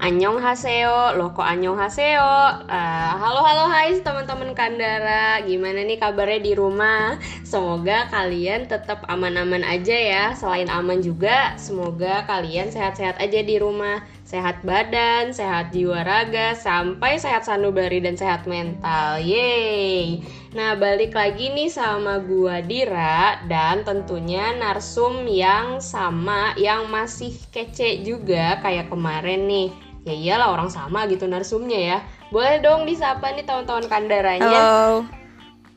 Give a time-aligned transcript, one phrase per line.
[0.00, 2.64] Anyong Haseo, loh kok Anyong Haseo?
[2.64, 7.20] Uh, halo halo hai teman-teman Kandara, gimana nih kabarnya di rumah?
[7.44, 10.24] Semoga kalian tetap aman-aman aja ya.
[10.32, 14.00] Selain aman juga, semoga kalian sehat-sehat aja di rumah.
[14.24, 19.20] Sehat badan, sehat jiwa raga, sampai sehat sanubari dan sehat mental.
[19.20, 20.24] Yeay!
[20.56, 28.00] Nah, balik lagi nih sama gua Dira dan tentunya narsum yang sama yang masih kece
[28.00, 31.98] juga kayak kemarin nih ya iyalah orang sama gitu narsumnya ya.
[32.32, 34.46] Boleh dong disapa nih teman-teman kandaranya.
[34.46, 35.04] Halo.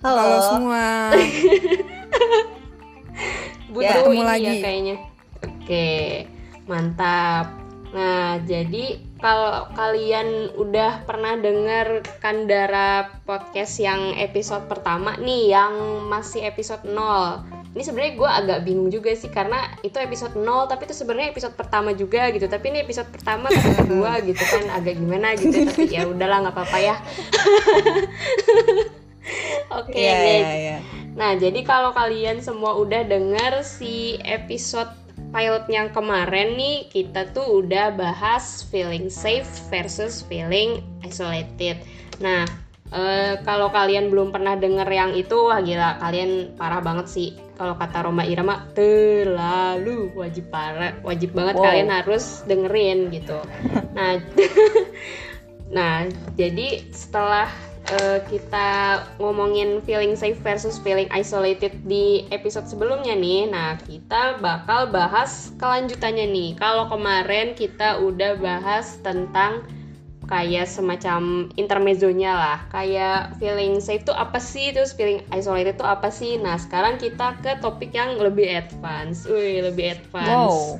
[0.04, 0.86] Halo, halo semua.
[3.74, 4.46] Butuh ya, ini lagi.
[4.46, 4.96] ya kayaknya.
[5.44, 5.88] Oke
[6.68, 7.48] mantap.
[7.96, 16.44] Nah jadi kalau kalian udah pernah denger Kandara podcast yang episode pertama nih yang masih
[16.44, 20.94] episode 0 ini sebenarnya gue agak bingung juga sih karena itu episode 0 tapi itu
[20.94, 22.46] sebenarnya episode pertama juga gitu.
[22.46, 25.66] Tapi ini episode pertama tapi kedua gitu kan agak gimana gitu.
[25.66, 26.96] Tapi ya udahlah nggak apa-apa ya.
[29.74, 30.80] Oke okay, yeah, yeah, yeah.
[31.18, 34.92] nah jadi kalau kalian semua udah denger si episode
[35.34, 41.82] pilot yang kemarin nih kita tuh udah bahas feeling safe versus feeling isolated.
[42.22, 42.46] Nah
[42.94, 47.30] Uh, kalau kalian belum pernah denger yang itu wah gila kalian parah banget sih.
[47.58, 51.66] Kalau kata Roma Irama terlalu wajib parah wajib banget wow.
[51.66, 53.42] kalian harus dengerin gitu.
[53.98, 54.22] Nah
[55.78, 56.06] nah
[56.38, 57.50] jadi setelah
[57.92, 63.50] uh, kita ngomongin feeling safe versus feeling isolated di episode sebelumnya nih.
[63.52, 66.50] Nah kita bakal bahas kelanjutannya nih.
[66.56, 69.68] Kalau kemarin kita udah bahas tentang
[70.24, 72.60] kayak semacam intermezzonya lah.
[72.72, 74.72] Kayak feeling safe tuh apa sih?
[74.72, 76.40] Terus feeling isolated tuh apa sih?
[76.40, 79.28] Nah sekarang kita ke topik yang lebih advance.
[79.28, 80.80] Wih lebih advance.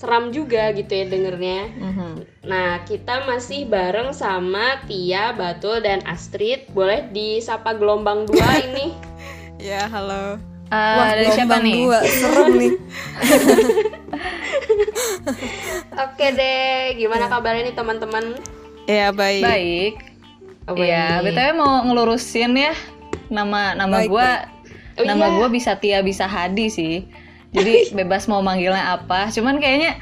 [0.00, 2.12] Seram juga gitu ya dengernya mm-hmm.
[2.48, 8.96] nah kita masih bareng sama Tia Batul dan Astrid boleh disapa gelombang dua ini
[9.60, 10.40] ya halo
[10.70, 11.82] Uh, Wah, dari siapa nih?
[11.82, 12.72] Dua, serem nih.
[16.06, 17.30] Oke deh, gimana ya.
[17.34, 18.38] kabarnya nih teman-teman?
[18.86, 19.42] Iya baik.
[19.42, 19.94] Baik.
[20.70, 22.70] Oh, iya, btw mau ngelurusin ya
[23.26, 24.30] nama nama gue
[25.02, 25.36] oh, nama iya.
[25.42, 27.02] gue bisa Tia bisa Hadi sih.
[27.50, 29.28] Jadi bebas mau manggilnya apa.
[29.34, 29.98] Cuman kayaknya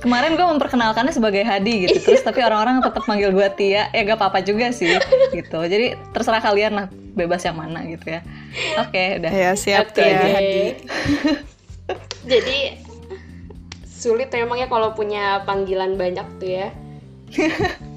[0.00, 1.98] kemarin gue memperkenalkannya sebagai Hadi gitu.
[2.00, 3.92] Terus tapi orang-orang tetap manggil gue Tia.
[3.92, 4.96] Ya gak apa-apa juga sih
[5.32, 5.58] gitu.
[5.64, 6.86] Jadi terserah kalian lah
[7.16, 8.20] bebas yang mana gitu ya.
[8.80, 9.30] Oke, udah.
[9.32, 10.12] Ya siap okay.
[10.12, 10.64] Tia Hadi.
[12.26, 12.58] Jadi
[13.86, 16.68] sulit emangnya kalau punya panggilan banyak tuh ya.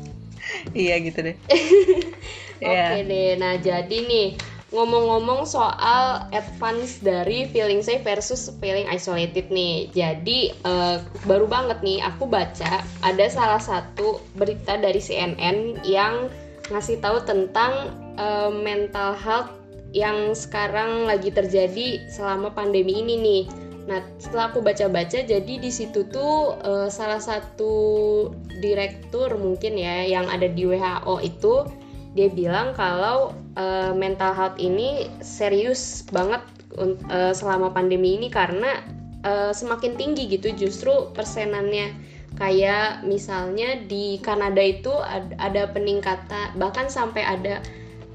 [0.73, 3.05] iya gitu deh oke okay, yeah.
[3.05, 4.27] deh nah jadi nih
[4.69, 9.90] ngomong-ngomong soal advance dari feeling safe versus feeling isolated nih.
[9.90, 16.30] Jadi uh, baru banget nih aku baca ada salah satu berita dari CNN yang
[16.69, 19.50] ngasih tahu tentang uh, mental health
[19.90, 23.44] yang sekarang lagi terjadi selama pandemi ini nih.
[23.90, 27.74] Nah, setelah aku baca-baca, jadi di situ tuh uh, salah satu
[28.62, 31.66] direktur mungkin ya yang ada di WHO itu
[32.17, 36.41] dia bilang kalau uh, mental health ini serius banget
[37.09, 38.81] uh, selama pandemi ini karena
[39.21, 41.93] uh, semakin tinggi gitu justru persenannya.
[42.37, 47.57] Kayak misalnya di Kanada itu ada, ada peningkatan bahkan sampai ada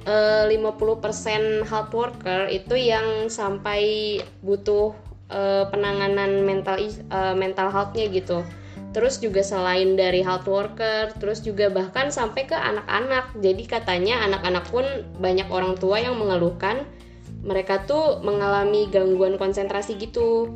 [0.07, 4.95] uh, 50% health worker itu yang sampai butuh
[5.35, 6.79] uh, penanganan mental
[7.11, 8.47] uh, mental healthnya gitu
[8.95, 13.35] terus juga selain dari health worker terus juga bahkan sampai ke anak-anak.
[13.43, 14.87] Jadi katanya anak-anak pun
[15.19, 16.87] banyak orang tua yang mengeluhkan
[17.43, 20.49] mereka tuh mengalami gangguan konsentrasi gitu.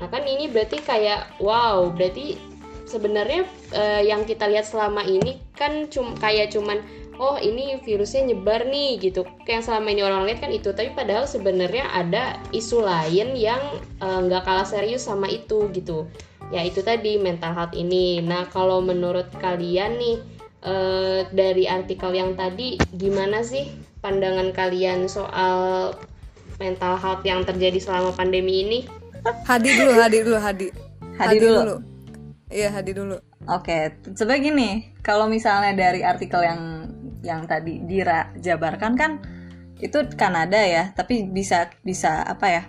[0.00, 2.40] Nah kan ini berarti kayak wow berarti
[2.88, 3.44] sebenarnya
[3.76, 6.80] uh, yang kita lihat selama ini kan cum kayak cuman
[7.20, 9.22] oh ini virusnya nyebar nih gitu.
[9.44, 10.72] Kayak yang selama ini orang lihat kan itu.
[10.72, 13.60] Tapi padahal sebenarnya ada isu lain yang
[14.00, 16.08] eh, nggak uh, kalah serius sama itu gitu
[16.52, 18.20] ya itu tadi mental health ini.
[18.20, 20.16] Nah kalau menurut kalian nih
[20.62, 23.72] uh, dari artikel yang tadi gimana sih
[24.04, 25.90] pandangan kalian soal
[26.60, 28.78] mental health yang terjadi selama pandemi ini?
[29.48, 30.68] Hadi dulu Hadi dulu Hadi.
[31.16, 31.76] Hadi, dulu?
[32.52, 33.16] iya Hadi dulu.
[33.46, 36.60] Oke, sebagai gini, kalau misalnya dari artikel yang
[37.22, 39.12] yang tadi Dira jabarkan kan
[39.82, 42.62] itu Kanada ya tapi bisa bisa apa ya?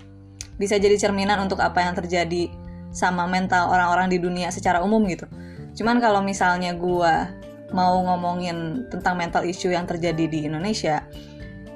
[0.55, 2.62] Bisa jadi cerminan untuk apa yang terjadi
[2.93, 5.25] sama mental orang-orang di dunia secara umum gitu.
[5.73, 7.13] Cuman kalau misalnya gue
[7.73, 11.01] mau ngomongin tentang mental issue yang terjadi di Indonesia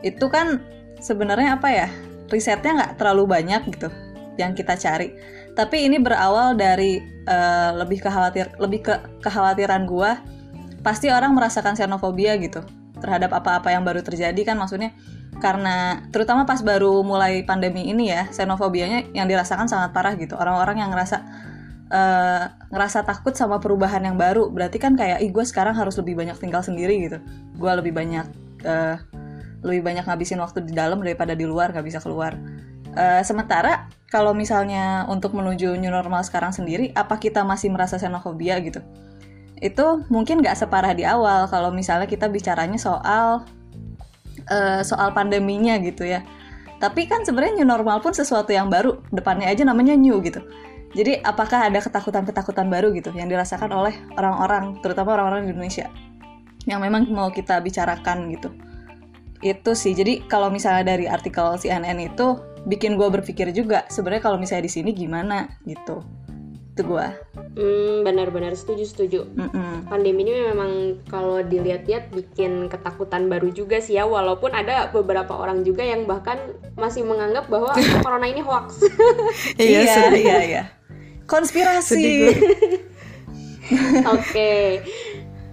[0.05, 0.61] itu kan
[1.01, 1.89] sebenarnya apa ya
[2.29, 3.89] risetnya nggak terlalu banyak gitu
[4.37, 5.17] yang kita cari.
[5.57, 8.93] Tapi ini berawal dari uh, lebih khawatir lebih ke
[9.25, 10.11] kekhawatiran gue
[10.85, 12.61] pasti orang merasakan xenofobia gitu
[13.01, 14.93] terhadap apa-apa yang baru terjadi kan maksudnya
[15.37, 20.33] karena terutama pas baru mulai pandemi ini ya xenofobianya yang dirasakan sangat parah gitu.
[20.33, 21.17] Orang-orang yang ngerasa
[21.91, 22.43] uh,
[22.73, 26.35] ngerasa takut sama perubahan yang baru berarti kan kayak ih gue sekarang harus lebih banyak
[26.41, 27.17] tinggal sendiri gitu.
[27.55, 28.25] Gue lebih banyak
[28.65, 28.97] uh,
[29.61, 32.35] lebih banyak ngabisin waktu di dalam daripada di luar nggak bisa keluar.
[32.97, 38.57] Uh, sementara kalau misalnya untuk menuju new normal sekarang sendiri apa kita masih merasa xenofobia
[38.65, 38.81] gitu?
[39.57, 41.49] Itu mungkin nggak separah di awal.
[41.49, 43.45] Kalau misalnya kita bicaranya soal
[44.51, 46.23] uh, soal pandeminya gitu ya.
[46.77, 50.45] Tapi kan sebenarnya new normal pun sesuatu yang baru, depannya aja namanya new gitu.
[50.93, 55.89] Jadi apakah ada ketakutan-ketakutan baru gitu yang dirasakan oleh orang-orang, terutama orang-orang di Indonesia,
[56.69, 58.53] yang memang mau kita bicarakan gitu.
[59.41, 59.97] Itu sih.
[59.97, 64.73] Jadi kalau misalnya dari artikel CNN itu bikin gue berpikir juga sebenarnya kalau misalnya di
[64.73, 66.03] sini gimana gitu
[66.77, 67.07] itu gue
[67.57, 69.19] hmm, benar-benar setuju setuju.
[69.33, 69.73] Mm -mm.
[69.89, 75.65] pandemi ini memang kalau dilihat-lihat bikin ketakutan baru juga sih ya walaupun ada beberapa orang
[75.65, 76.37] juga yang bahkan
[76.77, 77.73] masih menganggap bahwa
[78.05, 78.77] corona ini hoax.
[79.57, 80.03] Iya iya.
[80.13, 80.63] iya, iya.
[81.25, 82.29] konspirasi.
[82.29, 84.21] Oke.
[84.21, 84.65] Okay.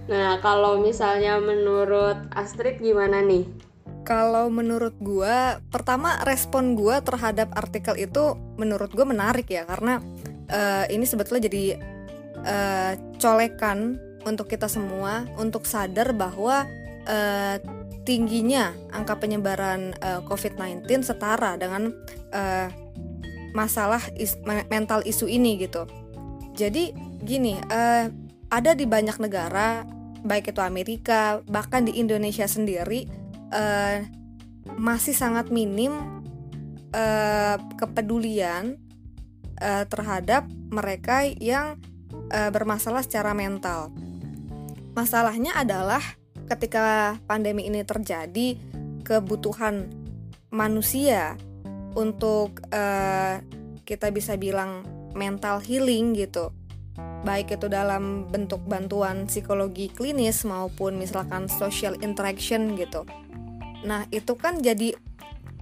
[0.05, 3.49] nah kalau misalnya menurut Astrid gimana nih?
[4.05, 9.97] Kalau menurut gue, pertama respon gue terhadap artikel itu menurut gue menarik ya karena
[10.49, 11.65] uh, ini sebetulnya jadi
[12.43, 16.65] uh, colekan untuk kita semua untuk sadar bahwa
[17.05, 17.55] uh,
[18.05, 21.93] tingginya angka penyebaran uh, COVID-19 setara dengan
[22.33, 22.67] uh,
[23.57, 25.89] masalah is mental isu ini gitu.
[26.53, 26.93] Jadi
[27.25, 28.07] gini, uh,
[28.53, 29.83] ada di banyak negara,
[30.21, 33.09] baik itu Amerika, bahkan di Indonesia sendiri,
[33.51, 34.05] uh,
[34.77, 36.21] masih sangat minim
[36.93, 38.77] uh, kepedulian
[39.61, 41.79] uh, terhadap mereka yang
[42.31, 43.91] uh, bermasalah secara mental.
[44.95, 46.01] Masalahnya adalah
[46.47, 48.55] ketika pandemi ini terjadi,
[49.03, 49.91] kebutuhan
[50.49, 51.35] manusia
[51.95, 53.43] untuk uh,
[53.83, 56.51] kita bisa bilang mental healing gitu,
[57.23, 63.03] baik itu dalam bentuk bantuan psikologi klinis maupun misalkan social interaction gitu.
[63.85, 64.95] Nah itu kan jadi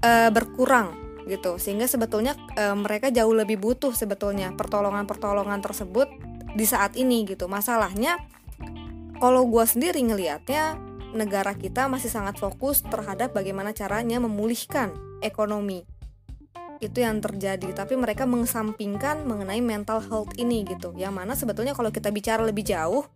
[0.04, 1.58] uh, berkurang gitu.
[1.58, 6.08] Sehingga sebetulnya e, mereka jauh lebih butuh sebetulnya pertolongan-pertolongan tersebut
[6.54, 7.50] di saat ini gitu.
[7.50, 8.20] Masalahnya
[9.18, 10.78] kalau gue sendiri ngelihatnya
[11.14, 15.86] negara kita masih sangat fokus terhadap bagaimana caranya memulihkan ekonomi.
[16.84, 20.92] Itu yang terjadi tapi mereka mengesampingkan mengenai mental health ini gitu.
[20.98, 23.08] Yang mana sebetulnya kalau kita bicara lebih jauh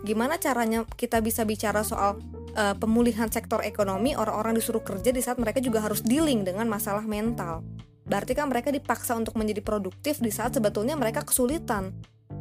[0.00, 2.16] gimana caranya kita bisa bicara soal
[2.54, 7.02] uh, pemulihan sektor ekonomi orang-orang disuruh kerja di saat mereka juga harus dealing dengan masalah
[7.04, 7.62] mental.
[8.06, 11.94] Berarti kan mereka dipaksa untuk menjadi produktif di saat sebetulnya mereka kesulitan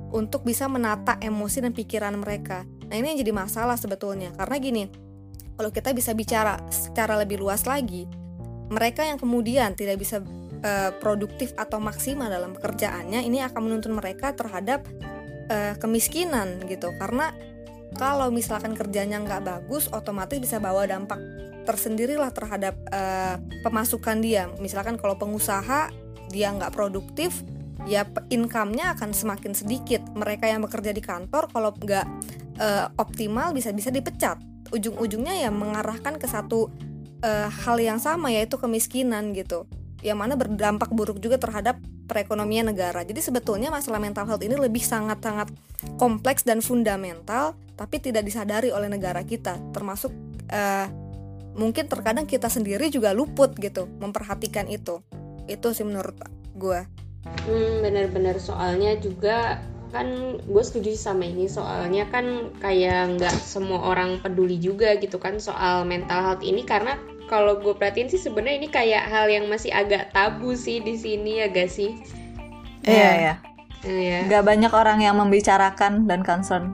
[0.09, 2.65] untuk bisa menata emosi dan pikiran mereka.
[2.89, 4.33] Nah ini yang jadi masalah sebetulnya.
[4.33, 4.83] Karena gini
[5.59, 8.07] kalau kita bisa bicara secara lebih luas lagi
[8.69, 10.21] mereka yang kemudian tidak bisa
[10.61, 14.85] uh, produktif atau maksimal dalam pekerjaannya ini akan menuntun mereka terhadap
[15.49, 16.93] uh, kemiskinan gitu.
[17.01, 17.33] Karena
[17.97, 21.17] kalau misalkan kerjanya nggak bagus otomatis bisa bawa dampak
[21.65, 24.49] tersendirilah terhadap uh, pemasukan dia.
[24.61, 25.89] Misalkan kalau pengusaha
[26.29, 27.45] dia nggak produktif
[27.87, 30.01] ya income-nya akan semakin sedikit.
[30.13, 32.05] Mereka yang bekerja di kantor kalau nggak
[32.61, 34.37] uh, optimal bisa-bisa dipecat.
[34.69, 36.69] Ujung-ujungnya ya mengarahkan ke satu
[37.25, 39.65] uh, hal yang sama yaitu kemiskinan gitu
[39.99, 43.03] yang mana berdampak buruk juga terhadap perekonomian negara.
[43.03, 45.51] Jadi sebetulnya masalah mental health ini lebih sangat-sangat
[45.99, 50.09] kompleks dan fundamental, tapi tidak disadari oleh negara kita, termasuk
[50.49, 50.87] uh,
[51.53, 55.03] mungkin terkadang kita sendiri juga luput gitu memperhatikan itu.
[55.45, 56.15] Itu sih menurut
[56.55, 56.79] gue.
[57.45, 64.21] Hmm, benar-benar soalnya juga kan gue setuju sama ini soalnya kan kayak nggak semua orang
[64.21, 66.93] peduli juga gitu kan soal mental health ini karena
[67.29, 71.45] kalau gue perhatiin sih sebenarnya ini kayak hal yang masih agak tabu sih di sini
[71.45, 71.93] ya gak sih?
[72.83, 73.33] Iya ya.
[73.85, 74.17] Iya.
[74.27, 76.73] Gak banyak orang yang membicarakan dan concern.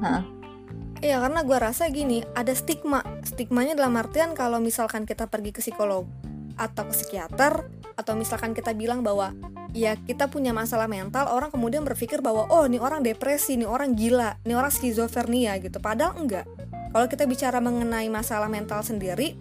[1.04, 5.62] Iya karena gue rasa gini ada stigma stigmanya dalam artian kalau misalkan kita pergi ke
[5.62, 6.08] psikolog
[6.56, 7.68] atau ke psikiater
[8.00, 9.36] atau misalkan kita bilang bahwa
[9.76, 13.92] ya kita punya masalah mental orang kemudian berpikir bahwa oh ini orang depresi ini orang
[13.92, 16.48] gila ini orang skizofrenia gitu padahal enggak
[16.96, 19.36] kalau kita bicara mengenai masalah mental sendiri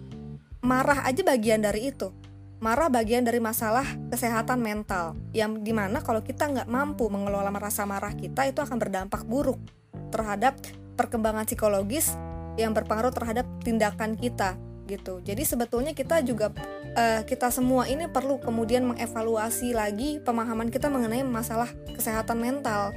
[0.65, 2.09] marah aja bagian dari itu.
[2.57, 5.13] Marah bagian dari masalah kesehatan mental.
[5.31, 9.61] Yang di mana kalau kita nggak mampu mengelola rasa marah kita itu akan berdampak buruk
[10.09, 10.57] terhadap
[10.97, 12.17] perkembangan psikologis
[12.57, 14.57] yang berpengaruh terhadap tindakan kita
[14.89, 15.21] gitu.
[15.21, 16.53] Jadi sebetulnya kita juga
[16.97, 22.95] uh, kita semua ini perlu kemudian mengevaluasi lagi pemahaman kita mengenai masalah kesehatan mental.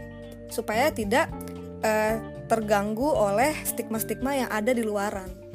[0.49, 1.29] Supaya tidak
[1.85, 2.17] uh,
[2.49, 5.48] terganggu oleh stigma-stigma yang ada di luaran.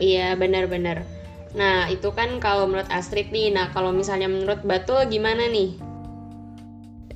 [0.00, 1.04] Iya benar-benar.
[1.52, 3.52] Nah itu kan kalau menurut Astrid nih.
[3.52, 5.76] Nah kalau misalnya menurut Batul gimana nih?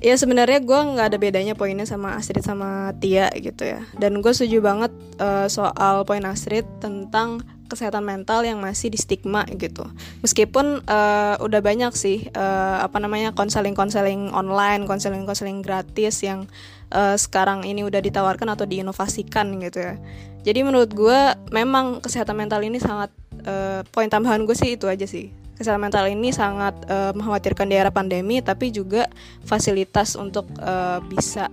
[0.03, 3.81] Ya sebenarnya gue nggak ada bedanya poinnya sama Astrid sama Tia gitu ya.
[3.97, 9.41] Dan gue setuju banget uh, soal poin Astrid tentang kesehatan mental yang masih di stigma
[9.57, 9.89] gitu.
[10.21, 16.45] Meskipun uh, udah banyak sih uh, apa namanya konseling-konseling online, konseling-konseling gratis yang
[16.91, 19.95] uh, sekarang ini udah ditawarkan atau diinovasikan gitu ya.
[20.45, 23.09] Jadi menurut gue memang kesehatan mental ini sangat
[23.45, 25.33] uh, poin tambahan gue sih itu aja sih.
[25.55, 29.07] Kesehatan mental ini sangat uh, mengkhawatirkan di era pandemi, tapi juga
[29.47, 31.47] fasilitas untuk uh, bisa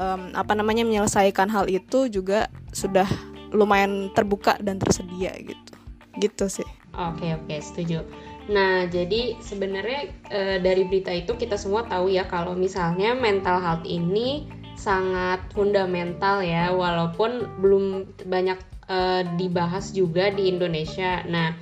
[0.00, 3.08] um, apa namanya menyelesaikan hal itu juga sudah
[3.50, 5.72] lumayan terbuka dan tersedia gitu
[6.16, 8.04] gitu sih oke oke setuju
[8.46, 13.82] nah jadi sebenarnya e, dari berita itu kita semua tahu ya kalau misalnya mental health
[13.82, 17.84] ini sangat fundamental ya walaupun belum
[18.28, 18.98] banyak e,
[19.40, 21.24] dibahas juga di Indonesia.
[21.26, 21.56] Nah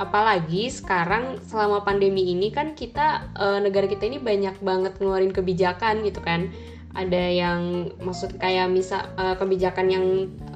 [0.00, 6.06] apalagi sekarang selama pandemi ini kan kita e, negara kita ini banyak banget ngeluarin kebijakan
[6.06, 6.48] gitu kan.
[6.92, 7.60] Ada yang
[8.04, 10.06] maksud kayak misal uh, kebijakan yang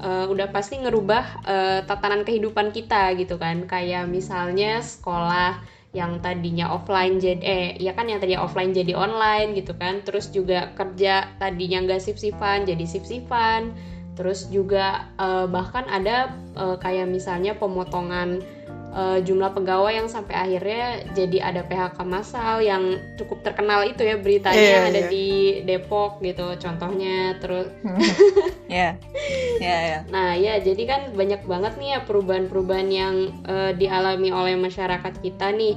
[0.04, 3.64] uh, udah pasti ngerubah uh, tatanan kehidupan kita gitu kan.
[3.64, 5.64] Kayak misalnya sekolah
[5.96, 10.04] yang tadinya offline jadi eh ya kan yang tadinya offline jadi online gitu kan.
[10.04, 13.72] Terus juga kerja tadinya nggak sip sipan jadi sip sipan
[14.16, 18.40] terus juga uh, bahkan ada uh, kayak misalnya pemotongan
[18.96, 24.16] uh, jumlah pegawai yang sampai akhirnya jadi ada PHK massal yang cukup terkenal itu ya
[24.16, 25.12] beritanya yeah, ada yeah.
[25.12, 25.28] di
[25.68, 27.68] Depok gitu contohnya terus
[28.72, 28.96] ya
[29.60, 34.56] ya ya nah ya jadi kan banyak banget nih ya perubahan-perubahan yang uh, dialami oleh
[34.56, 35.76] masyarakat kita nih.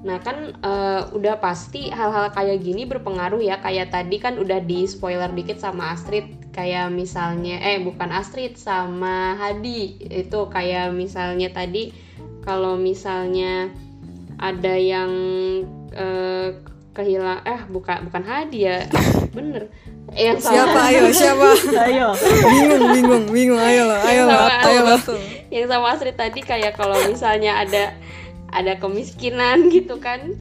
[0.00, 4.88] Nah kan uh, udah pasti hal-hal kayak gini berpengaruh ya kayak tadi kan udah di
[4.88, 6.52] spoiler dikit sama Astrid.
[6.54, 10.00] Kayak misalnya eh bukan Astrid sama Hadi.
[10.08, 11.92] Itu kayak misalnya tadi
[12.50, 13.70] kalau misalnya
[14.42, 15.12] ada yang
[15.94, 16.50] uh,
[16.90, 18.90] kehilang eh bukan bukan hadiah.
[19.36, 19.70] Bener.
[20.18, 20.78] Eh, yang sama siapa?
[20.90, 21.48] Ayo siapa?
[21.86, 22.08] Ayo.
[22.50, 23.60] Bingung bingung bingung.
[23.62, 25.00] Ayo lah ayo lah ayo lah.
[25.54, 27.94] Yang sama Astrid tadi kayak kalau misalnya ada
[28.50, 30.34] ada kemiskinan gitu kan.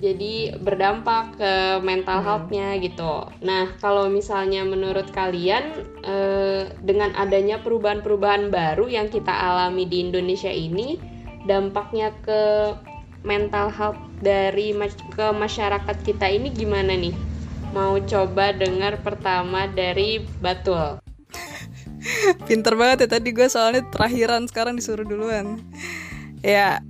[0.00, 1.52] Jadi berdampak ke
[1.84, 2.24] mental hmm.
[2.24, 3.28] healthnya gitu.
[3.44, 10.48] Nah kalau misalnya menurut kalian eh, dengan adanya perubahan-perubahan baru yang kita alami di Indonesia
[10.48, 12.74] ini, dampaknya ke
[13.20, 14.72] mental health dari
[15.12, 17.12] ke masyarakat kita ini gimana nih?
[17.70, 20.98] Mau coba dengar pertama dari Batul.
[22.48, 25.60] Pinter banget ya tadi gue soalnya terakhiran sekarang disuruh duluan.
[26.40, 26.80] Ya.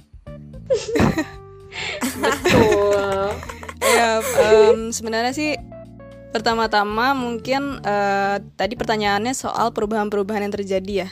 [2.23, 3.35] Betul.
[3.81, 5.57] ya um, sebenarnya sih
[6.31, 11.09] pertama-tama mungkin uh, tadi pertanyaannya soal perubahan-perubahan yang terjadi ya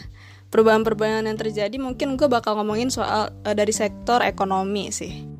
[0.49, 5.39] perubahan-perubahan yang terjadi mungkin gue bakal ngomongin soal uh, dari sektor ekonomi sih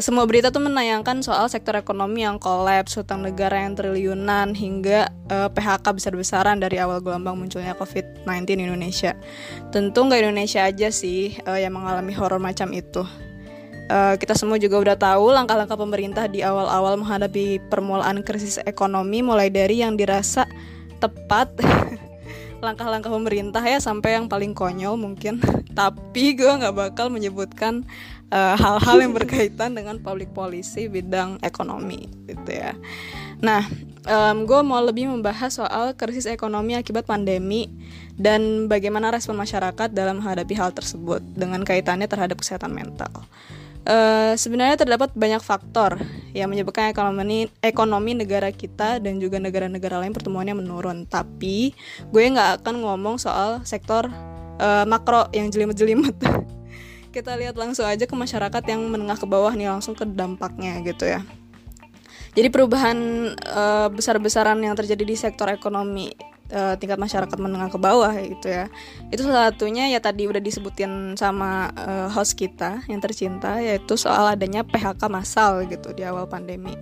[0.00, 5.48] semua berita tuh menayangkan soal sektor ekonomi yang kolaps, hutang negara yang triliunan, hingga uh,
[5.48, 9.12] eh, PHK besar-besaran dari awal gelombang munculnya COVID-19 di Indonesia.
[9.68, 13.04] Tentu nggak Indonesia aja sih uh, yang mengalami horor macam itu.
[13.84, 19.52] Uh, kita semua juga udah tahu langkah-langkah pemerintah di awal-awal menghadapi permulaan krisis ekonomi, mulai
[19.52, 20.48] dari yang dirasa
[21.04, 21.52] tepat
[22.64, 25.38] langkah-langkah pemerintah ya sampai yang paling konyol mungkin.
[25.78, 27.84] Tapi gue nggak bakal menyebutkan
[28.32, 32.72] eh, hal-hal uh, yang berkaitan dengan public policy bidang ekonomi gitu ya.
[33.44, 33.68] Nah
[34.08, 37.68] um, gue mau lebih membahas soal krisis ekonomi akibat pandemi
[38.14, 43.10] dan bagaimana respon masyarakat dalam menghadapi hal tersebut dengan kaitannya terhadap kesehatan mental
[43.84, 46.00] Uh, sebenarnya terdapat banyak faktor
[46.32, 51.04] yang menyebabkan ekonomi ekonomi negara kita dan juga negara-negara lain pertumbuhannya menurun.
[51.04, 51.76] Tapi
[52.08, 54.08] gue nggak akan ngomong soal sektor
[54.58, 56.16] uh, makro yang jelimet-jelimet.
[57.14, 61.06] Kita lihat langsung aja ke masyarakat yang menengah ke bawah nih langsung ke dampaknya gitu
[61.06, 61.22] ya.
[62.34, 62.98] Jadi perubahan
[63.46, 66.10] uh, besar-besaran yang terjadi di sektor ekonomi
[66.52, 68.68] uh, tingkat masyarakat menengah ke bawah gitu ya
[69.08, 74.28] itu salah satunya ya tadi udah disebutin sama uh, host kita yang tercinta yaitu soal
[74.28, 76.74] adanya PHK massal gitu di awal pandemi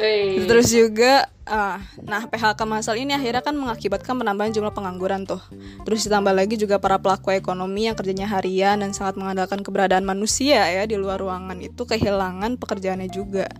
[0.00, 0.46] hey.
[0.46, 5.42] terus juga uh, nah PHK massal ini akhirnya kan mengakibatkan penambahan jumlah pengangguran tuh
[5.82, 10.62] terus ditambah lagi juga para pelaku ekonomi yang kerjanya harian dan sangat mengandalkan keberadaan manusia
[10.70, 13.50] ya di luar ruangan itu kehilangan pekerjaannya juga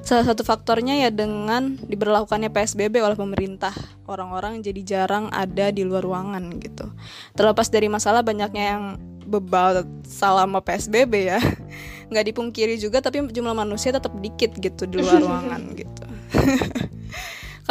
[0.00, 3.72] Salah satu faktornya ya dengan diberlakukannya PSBB oleh pemerintah.
[4.08, 6.88] Orang-orang jadi jarang ada di luar ruangan gitu.
[7.36, 8.84] Terlepas dari masalah banyaknya yang
[9.28, 11.40] bebal selama PSBB ya.
[12.10, 16.04] Nggak dipungkiri juga tapi jumlah manusia tetap dikit gitu di luar ruangan gitu.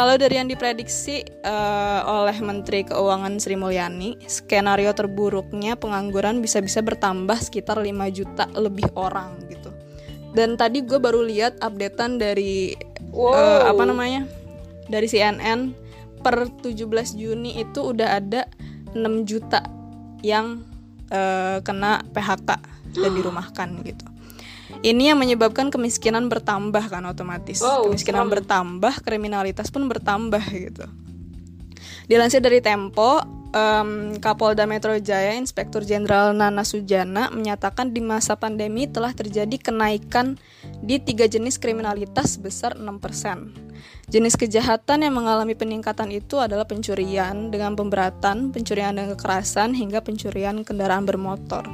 [0.00, 7.36] Kalau dari yang diprediksi uh, oleh Menteri Keuangan Sri Mulyani, skenario terburuknya pengangguran bisa-bisa bertambah
[7.36, 9.68] sekitar 5 juta lebih orang gitu.
[10.32, 12.72] Dan tadi gue baru lihat updatean dari
[13.12, 13.36] wow.
[13.36, 14.24] uh, apa namanya?
[14.88, 15.76] Dari CNN
[16.24, 16.80] per 17
[17.20, 18.48] Juni itu udah ada
[18.96, 19.60] 6 juta
[20.24, 20.64] yang
[21.12, 22.48] uh, kena PHK
[22.96, 24.09] dan dirumahkan gitu.
[24.80, 27.60] Ini yang menyebabkan kemiskinan bertambah kan otomatis.
[27.60, 30.88] Oh, kemiskinan bertambah, kriminalitas pun bertambah gitu.
[32.08, 33.20] Dilansir dari Tempo,
[33.52, 40.40] um, Kapolda Metro Jaya Inspektur Jenderal Nana Sujana menyatakan di masa pandemi telah terjadi kenaikan
[40.80, 42.88] di tiga jenis kriminalitas sebesar 6%.
[44.10, 50.66] Jenis kejahatan yang mengalami peningkatan itu adalah pencurian dengan pemberatan, pencurian dengan kekerasan, hingga pencurian
[50.66, 51.68] kendaraan bermotor.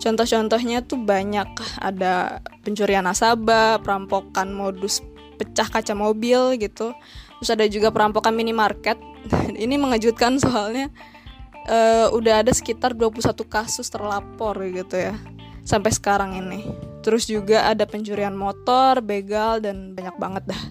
[0.00, 5.04] Contoh-contohnya tuh banyak ada pencurian nasabah, perampokan modus
[5.36, 6.96] pecah kaca mobil gitu.
[7.40, 8.96] Terus ada juga perampokan minimarket.
[9.64, 10.88] Ini mengejutkan soalnya
[11.68, 15.14] uh, udah ada sekitar 21 kasus terlapor gitu ya.
[15.60, 16.66] Sampai sekarang ini.
[17.04, 20.62] Terus juga ada pencurian motor, begal dan banyak banget dah.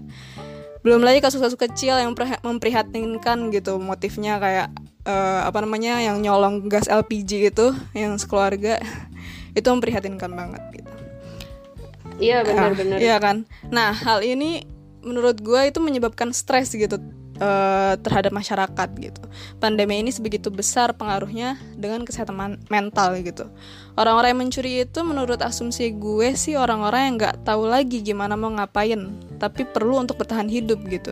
[0.81, 4.73] Belum lagi kasus-kasus kecil yang memprihatinkan gitu motifnya kayak
[5.09, 8.77] uh, apa namanya yang nyolong gas LPG itu yang sekeluarga
[9.57, 10.91] itu memprihatinkan banget gitu.
[12.19, 12.97] Iya benar-benar.
[12.99, 13.47] iya kan?
[13.73, 14.67] Nah hal ini
[15.01, 16.99] menurut gue itu menyebabkan stres gitu
[17.39, 19.21] uh, terhadap masyarakat gitu.
[19.57, 23.47] Pandemi ini sebegitu besar pengaruhnya dengan kesehatan mental gitu.
[23.99, 28.51] Orang-orang yang mencuri itu menurut asumsi gue sih orang-orang yang nggak tahu lagi gimana mau
[28.53, 31.11] ngapain, tapi perlu untuk bertahan hidup gitu.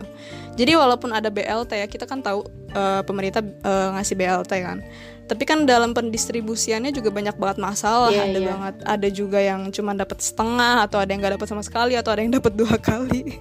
[0.56, 4.80] Jadi walaupun ada BLT ya kita kan tahu uh, pemerintah uh, ngasih BLT kan
[5.28, 8.48] tapi kan dalam pendistribusiannya juga banyak banget masalah yeah, ada yeah.
[8.48, 12.16] banget ada juga yang cuma dapat setengah atau ada yang nggak dapat sama sekali atau
[12.16, 13.36] ada yang dapat dua kali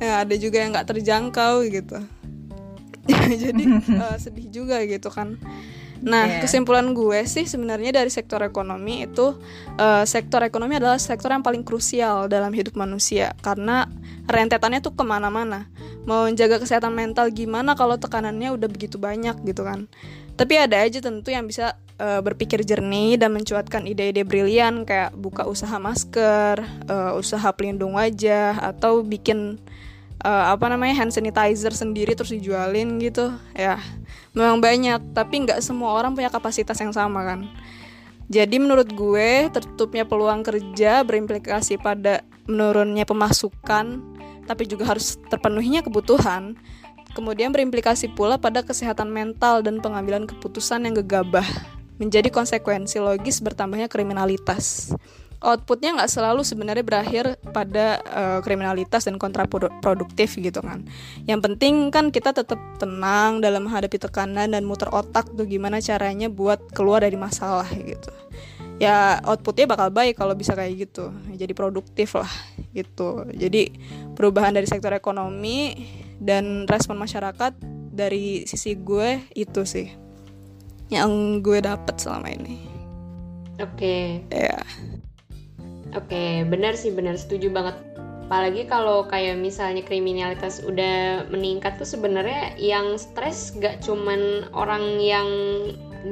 [0.00, 1.98] ya ada juga yang nggak terjangkau gitu
[3.44, 3.62] jadi
[4.00, 5.36] uh, sedih juga gitu kan
[6.00, 6.40] Nah, yeah.
[6.40, 9.36] kesimpulan gue sih sebenarnya dari sektor ekonomi itu
[9.76, 13.84] uh, sektor ekonomi adalah sektor yang paling krusial dalam hidup manusia karena
[14.24, 15.68] rentetannya tuh ke mana-mana.
[16.08, 19.92] Mau menjaga kesehatan mental gimana kalau tekanannya udah begitu banyak gitu kan?
[20.40, 25.44] Tapi ada aja tentu yang bisa uh, berpikir jernih dan mencuatkan ide-ide brilian kayak buka
[25.44, 29.60] usaha masker, uh, usaha pelindung wajah atau bikin
[30.24, 33.32] uh, apa namanya hand sanitizer sendiri terus dijualin gitu.
[33.52, 33.80] Ya,
[34.36, 37.48] memang banyak, tapi nggak semua orang punya kapasitas yang sama kan.
[38.30, 43.98] Jadi menurut gue tertutupnya peluang kerja berimplikasi pada menurunnya pemasukan,
[44.46, 46.54] tapi juga harus terpenuhinya kebutuhan
[47.12, 51.46] kemudian berimplikasi pula pada kesehatan mental dan pengambilan keputusan yang gegabah,
[51.98, 54.94] menjadi konsekuensi logis bertambahnya kriminalitas.
[55.40, 60.84] Outputnya nggak selalu sebenarnya berakhir pada uh, kriminalitas dan kontraproduktif gitu kan.
[61.24, 66.28] Yang penting kan kita tetap tenang dalam menghadapi tekanan dan muter otak tuh gimana caranya
[66.28, 68.12] buat keluar dari masalah gitu.
[68.76, 71.08] Ya outputnya bakal baik kalau bisa kayak gitu.
[71.32, 72.32] Jadi produktif lah
[72.76, 73.24] gitu.
[73.32, 73.72] Jadi
[74.12, 75.72] perubahan dari sektor ekonomi
[76.20, 77.56] dan respon masyarakat
[77.96, 79.88] dari sisi gue itu sih
[80.92, 82.60] yang gue dapet selama ini.
[83.56, 84.20] Oke.
[84.28, 84.28] Okay.
[84.28, 84.60] ya
[85.94, 87.16] oke okay, benar sih benar.
[87.18, 87.76] Setuju banget.
[88.30, 95.26] Apalagi kalau kayak misalnya kriminalitas udah meningkat tuh sebenarnya yang stres gak cuman orang yang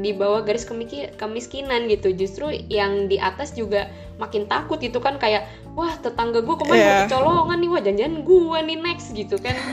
[0.02, 0.66] di bawah garis
[1.14, 2.10] kemiskinan gitu.
[2.10, 3.86] Justru yang di atas juga
[4.18, 5.46] makin takut itu kan kayak
[5.78, 7.00] wah tetangga gue kemarin yeah.
[7.06, 9.54] kecolongan nih wah jangan-jangan gue nih next gitu kan.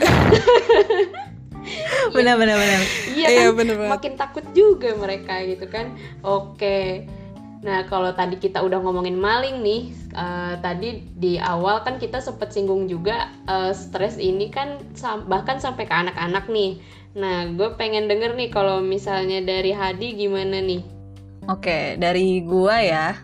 [2.14, 2.82] Benar benar benar.
[3.10, 3.42] Iya kan?
[3.42, 5.98] yeah, bener makin takut juga mereka gitu kan.
[6.22, 7.10] Oke
[7.66, 12.54] nah kalau tadi kita udah ngomongin maling nih uh, tadi di awal kan kita sempat
[12.54, 16.78] singgung juga uh, stres ini kan sam bahkan sampai ke anak-anak nih.
[17.18, 20.86] Nah gue pengen denger nih kalau misalnya dari Hadi gimana nih?
[21.50, 23.18] Oke, dari gua ya.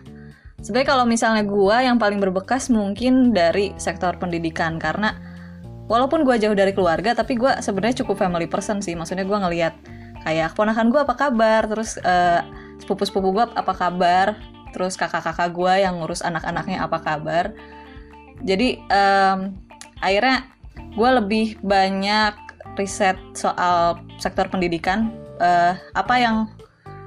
[0.59, 5.15] Sebenarnya kalau misalnya gue yang paling berbekas mungkin dari sektor pendidikan karena
[5.87, 8.95] walaupun gue jauh dari keluarga tapi gue sebenarnya cukup family person sih.
[8.95, 9.75] Maksudnya gue ngelihat
[10.23, 12.43] kayak keponakan gue apa kabar terus uh,
[12.83, 14.35] sepupu-sepupu gue apa kabar?
[14.75, 17.55] Terus kakak-kakak gue yang ngurus anak-anaknya apa kabar?
[18.43, 19.55] Jadi um,
[20.03, 22.35] akhirnya gue lebih banyak
[22.75, 26.49] riset soal sektor pendidikan uh, apa yang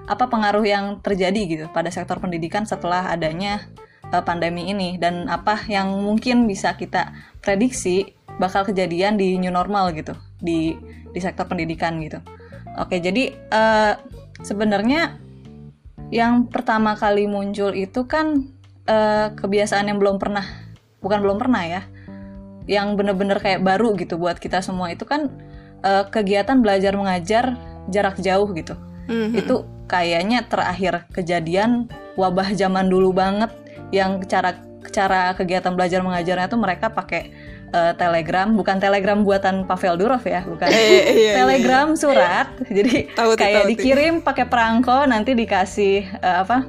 [0.06, 3.66] apa pengaruh yang terjadi gitu pada sektor pendidikan setelah adanya
[4.14, 4.96] uh, pandemi ini.
[4.96, 7.12] Dan apa yang mungkin bisa kita
[7.42, 10.78] prediksi bakal kejadian di new normal gitu di
[11.10, 12.20] di sektor pendidikan gitu.
[12.76, 13.96] Oke, jadi uh,
[14.44, 15.16] sebenarnya
[16.11, 18.47] yang pertama kali muncul itu kan
[18.87, 20.47] uh, kebiasaan yang belum pernah
[21.03, 21.83] bukan belum pernah ya
[22.66, 25.31] yang bener-bener kayak baru gitu buat kita semua itu kan
[25.87, 27.55] uh, kegiatan belajar mengajar
[27.87, 28.75] jarak jauh gitu.
[29.07, 29.38] Mm-hmm.
[29.38, 31.87] Itu kayaknya terakhir kejadian
[32.19, 33.55] wabah zaman dulu banget
[33.95, 34.59] yang cara
[34.90, 37.31] cara kegiatan belajar mengajarnya tuh mereka pakai
[37.72, 41.98] uh, telegram bukan telegram buatan Pavel Durov ya bukan eh, iya, iya, telegram iya.
[41.98, 46.66] surat jadi tau, kayak tau, dikirim pakai perangko nanti dikasih uh, apa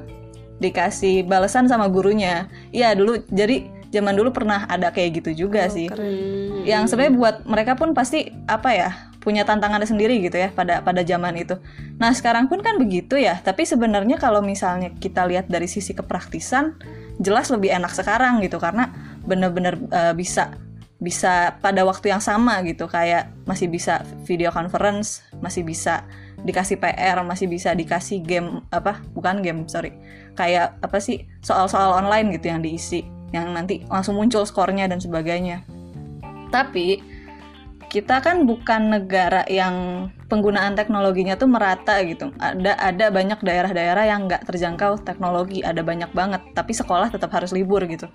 [0.58, 5.72] dikasih balasan sama gurunya iya dulu jadi zaman dulu pernah ada kayak gitu juga oh,
[5.72, 6.66] sih keren.
[6.68, 11.02] yang sebenarnya buat mereka pun pasti apa ya punya tantangannya sendiri gitu ya pada pada
[11.02, 11.58] zaman itu.
[12.00, 13.36] Nah sekarang pun kan begitu ya.
[13.42, 16.78] Tapi sebenarnya kalau misalnya kita lihat dari sisi kepraktisan,
[17.20, 18.88] jelas lebih enak sekarang gitu karena
[19.26, 20.56] bener-bener uh, bisa
[20.98, 26.02] bisa pada waktu yang sama gitu kayak masih bisa video conference masih bisa
[26.42, 29.94] dikasih PR masih bisa dikasih game apa bukan game sorry
[30.34, 35.64] kayak apa sih soal-soal online gitu yang diisi yang nanti langsung muncul skornya dan sebagainya.
[36.48, 37.00] Tapi
[37.88, 42.32] kita kan bukan negara yang penggunaan teknologinya tuh merata gitu.
[42.40, 47.52] Ada ada banyak daerah-daerah yang nggak terjangkau teknologi ada banyak banget tapi sekolah tetap harus
[47.52, 48.08] libur gitu.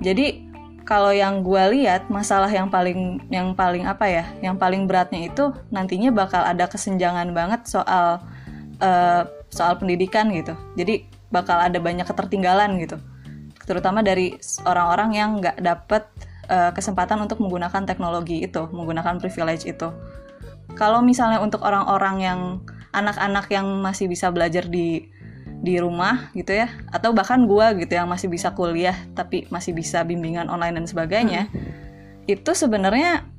[0.00, 0.48] Jadi
[0.82, 5.54] kalau yang gue lihat masalah yang paling yang paling apa ya yang paling beratnya itu
[5.70, 8.18] nantinya bakal ada kesenjangan banget soal
[8.82, 10.56] uh, soal pendidikan gitu.
[10.74, 12.98] Jadi bakal ada banyak ketertinggalan gitu.
[13.62, 14.34] Terutama dari
[14.66, 16.02] orang-orang yang nggak dapet
[16.50, 19.88] uh, kesempatan untuk menggunakan teknologi itu menggunakan privilege itu.
[20.74, 22.40] Kalau misalnya untuk orang-orang yang
[22.92, 25.11] anak-anak yang masih bisa belajar di
[25.62, 30.02] di rumah gitu ya atau bahkan gue gitu yang masih bisa kuliah tapi masih bisa
[30.02, 32.26] bimbingan online dan sebagainya hmm.
[32.26, 33.30] itu sebenarnya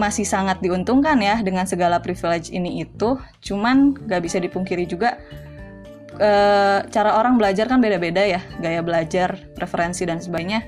[0.00, 5.20] masih sangat diuntungkan ya dengan segala privilege ini itu cuman gak bisa dipungkiri juga
[6.16, 6.30] e,
[6.88, 10.64] cara orang belajar kan beda-beda ya gaya belajar preferensi dan sebagainya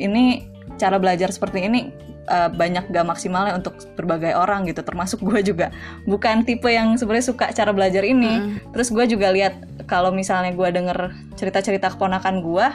[0.00, 0.48] ini
[0.80, 1.92] cara belajar seperti ini
[2.28, 4.82] uh, banyak gak maksimalnya untuk berbagai orang gitu.
[4.84, 5.72] Termasuk gue juga.
[6.04, 8.32] Bukan tipe yang sebenarnya suka cara belajar ini.
[8.40, 8.74] Mm.
[8.74, 9.54] terus gue juga lihat
[9.88, 10.98] kalau misalnya gue denger
[11.38, 12.66] cerita-cerita keponakan gue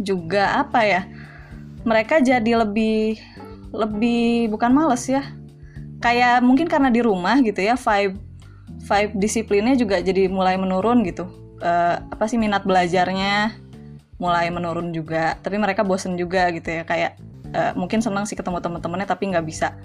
[0.00, 1.02] juga apa ya
[1.84, 3.20] mereka jadi lebih
[3.72, 5.22] lebih bukan males ya.
[6.02, 8.18] Kayak mungkin karena di rumah gitu ya vibe
[8.82, 11.28] vibe disiplinnya juga jadi mulai menurun gitu.
[11.62, 13.54] Uh, apa sih minat belajarnya
[14.18, 15.38] mulai menurun juga.
[15.40, 17.18] Tapi mereka bosen juga gitu ya kayak
[17.54, 19.76] uh, mungkin senang sih ketemu teman-temannya tapi nggak bisa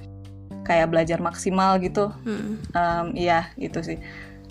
[0.67, 2.60] kayak belajar maksimal gitu hmm.
[2.75, 3.97] um, iya gitu sih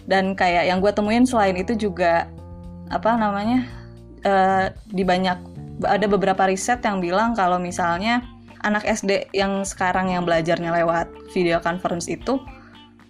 [0.08, 2.30] dan kayak yang gue temuin selain itu juga
[2.88, 3.66] apa namanya
[4.24, 5.36] uh, di banyak
[5.84, 8.24] ada beberapa riset yang bilang kalau misalnya
[8.64, 12.40] anak SD yang sekarang yang belajarnya lewat video conference itu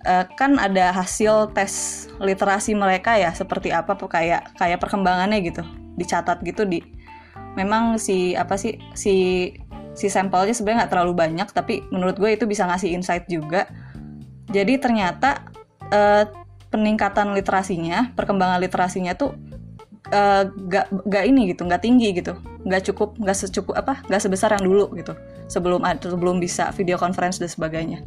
[0.09, 5.63] uh, kan ada hasil tes literasi mereka ya seperti apa kayak kayak perkembangannya gitu
[5.97, 6.83] dicatat gitu di
[7.57, 9.49] memang si apa sih si
[9.97, 13.67] si sampelnya sebenarnya nggak terlalu banyak tapi menurut gue itu bisa ngasih insight juga
[14.47, 15.43] jadi ternyata
[15.91, 16.25] uh,
[16.71, 19.35] peningkatan literasinya, perkembangan literasinya tuh
[20.11, 24.55] uh, gak, gak ini gitu, gak tinggi gitu, gak cukup, gak secukup apa, gak sebesar
[24.55, 25.15] yang dulu gitu,
[25.51, 28.03] sebelum sebelum bisa video conference dan sebagainya.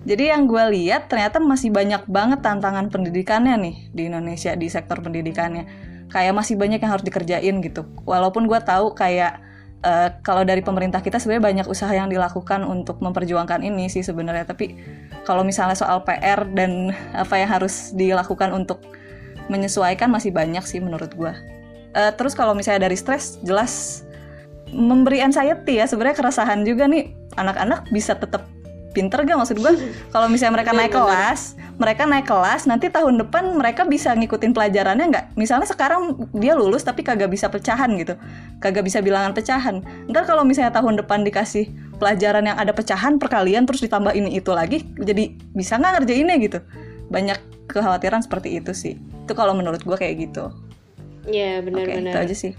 [0.00, 4.96] Jadi yang gue lihat ternyata masih banyak banget tantangan pendidikannya nih di Indonesia di sektor
[5.04, 5.68] pendidikannya.
[6.10, 7.84] Kayak masih banyak yang harus dikerjain gitu.
[8.08, 9.49] Walaupun gue tahu kayak
[9.84, 14.48] uh, kalau dari pemerintah kita sebenarnya banyak usaha yang dilakukan untuk memperjuangkan ini sih sebenarnya.
[14.48, 14.76] Tapi
[15.24, 18.82] kalau misalnya soal PR dan apa yang harus dilakukan untuk
[19.50, 21.32] menyesuaikan masih banyak sih menurut gue.
[21.90, 24.06] Uh, terus kalau misalnya dari stres jelas
[24.70, 28.46] memberi anxiety ya sebenarnya keresahan juga nih anak-anak bisa tetap
[28.90, 29.72] pinter gak maksud gue
[30.10, 35.06] kalau misalnya mereka naik kelas mereka naik kelas nanti tahun depan mereka bisa ngikutin pelajarannya
[35.16, 38.20] nggak misalnya sekarang dia lulus tapi kagak bisa pecahan gitu.
[38.60, 39.80] Kagak bisa bilangan pecahan.
[40.04, 44.52] Ntar kalau misalnya tahun depan dikasih pelajaran yang ada pecahan perkalian terus ditambah ini itu
[44.52, 46.58] lagi jadi bisa nggak ngerjainnya gitu?
[47.08, 47.40] Banyak
[47.72, 49.00] kekhawatiran seperti itu sih.
[49.24, 50.52] Itu kalau menurut gue kayak gitu.
[51.24, 52.52] Ya benar-benar okay, itu aja sih.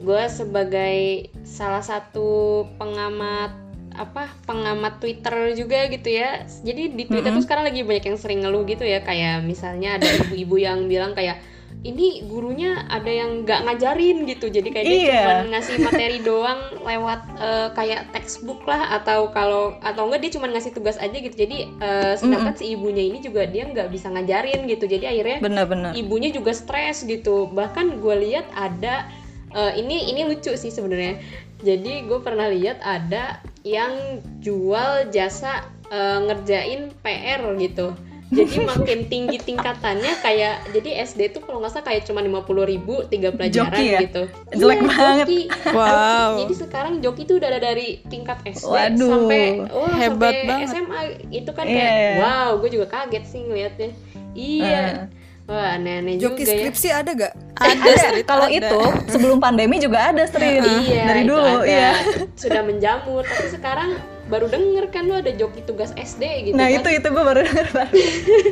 [0.00, 3.52] Gue sebagai salah satu pengamat
[3.96, 7.38] apa pengamat Twitter juga gitu ya jadi di Twitter mm -hmm.
[7.40, 11.12] tuh sekarang lagi banyak yang sering ngeluh gitu ya kayak misalnya ada ibu-ibu yang bilang
[11.12, 11.40] kayak
[11.82, 14.94] ini gurunya ada yang nggak ngajarin gitu jadi kayak iya.
[14.94, 20.32] dia cuma ngasih materi doang lewat uh, kayak textbook lah atau kalau atau enggak dia
[20.38, 22.70] cuma ngasih tugas aja gitu jadi uh, sedangkan mm -hmm.
[22.70, 25.90] si ibunya ini juga dia nggak bisa ngajarin gitu jadi akhirnya Bener-bener.
[25.98, 29.10] ibunya juga stres gitu bahkan gue lihat ada
[29.56, 31.18] uh, ini ini lucu sih sebenarnya
[31.62, 33.94] jadi gue pernah lihat ada yang
[34.38, 37.94] jual jasa uh, ngerjain PR gitu
[38.28, 42.64] jadi makin tinggi tingkatannya kayak jadi SD tuh kalau nggak salah kayak cuma lima puluh
[42.64, 44.00] ribu tiga pelajaran Joki ya?
[44.02, 45.26] gitu Jelek Iya, banget.
[45.28, 45.40] joki.
[45.70, 46.30] Wow.
[46.40, 49.06] jadi sekarang joki tuh udah ada dari tingkat SD Waduh.
[49.06, 50.68] sampai oh, Hebat sampai banget.
[50.68, 52.12] SMA itu kan Iya, kayak iya.
[52.18, 53.90] wow gue juga kaget sih ngeliatnya
[54.32, 55.06] iya
[55.52, 56.56] wah aneh-aneh Joki juga ya.
[56.64, 57.32] skripsi ada gak?
[57.60, 58.80] Ada, Ada, kalau itu
[59.12, 61.68] sebelum pandemi juga ada Strin iya dari dulu ada.
[61.68, 61.92] iya.
[62.40, 64.00] Sudah menjamur tapi sekarang
[64.32, 66.80] baru denger kan lu ada joki tugas SD gitu nah kan.
[66.80, 67.92] itu itu gue baru denger baru.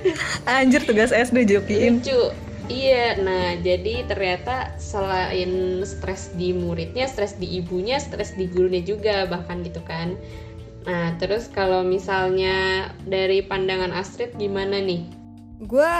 [0.61, 2.05] anjir tugas SD jokiin.
[2.05, 2.37] Lucu.
[2.71, 9.27] Iya nah jadi ternyata selain stres di muridnya stres di ibunya stres di gurunya juga
[9.27, 10.15] bahkan gitu kan.
[10.87, 15.03] Nah terus kalau misalnya dari pandangan Astrid gimana nih?
[15.67, 15.91] Gue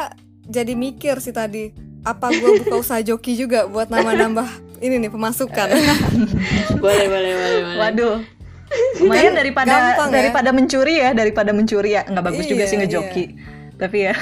[0.51, 1.71] jadi mikir sih tadi
[2.03, 4.49] apa gue buka usaha joki juga buat nambah-nambah
[4.81, 5.69] ini nih pemasukan.
[6.83, 7.79] boleh boleh boleh boleh.
[7.79, 8.17] Waduh.
[9.03, 10.15] Lumayan daripada gampang ya.
[10.23, 12.03] daripada mencuri ya daripada mencuri ya.
[12.07, 13.25] Nggak bagus juga Iya, sih ngejoki
[13.81, 14.15] tapi ya.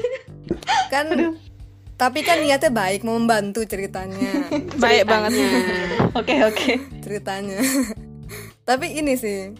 [0.92, 1.06] Kan
[1.96, 4.52] tapi kan niatnya baik mau membantu ceritanya.
[4.76, 5.32] Baik banget.
[6.12, 6.72] oke oke.
[7.00, 7.56] Ceritanya.
[8.68, 9.56] Tapi ini sih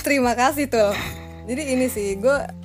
[0.00, 0.96] terima kasih tuh.
[1.44, 2.63] Jadi ini sih gue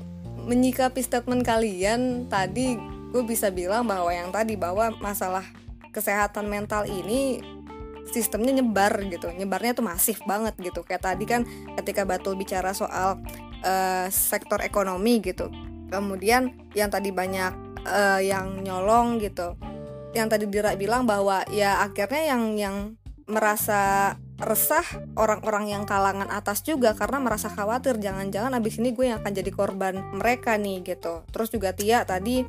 [0.50, 2.74] menyikapi statement kalian tadi
[3.14, 5.46] gue bisa bilang bahwa yang tadi bahwa masalah
[5.94, 7.42] kesehatan mental ini
[8.10, 9.30] sistemnya nyebar gitu.
[9.30, 10.82] Nyebarnya tuh masif banget gitu.
[10.82, 11.46] Kayak tadi kan
[11.78, 13.22] ketika Batul bicara soal
[13.62, 15.54] eh, sektor ekonomi gitu.
[15.94, 19.54] Kemudian yang tadi banyak eh, yang nyolong gitu.
[20.18, 22.76] Yang tadi Dira bilang bahwa ya akhirnya yang yang
[23.30, 24.84] merasa resah
[25.20, 29.52] orang-orang yang kalangan atas juga karena merasa khawatir jangan-jangan abis ini gue yang akan jadi
[29.52, 31.22] korban mereka nih gitu.
[31.30, 32.42] Terus juga Tia tadi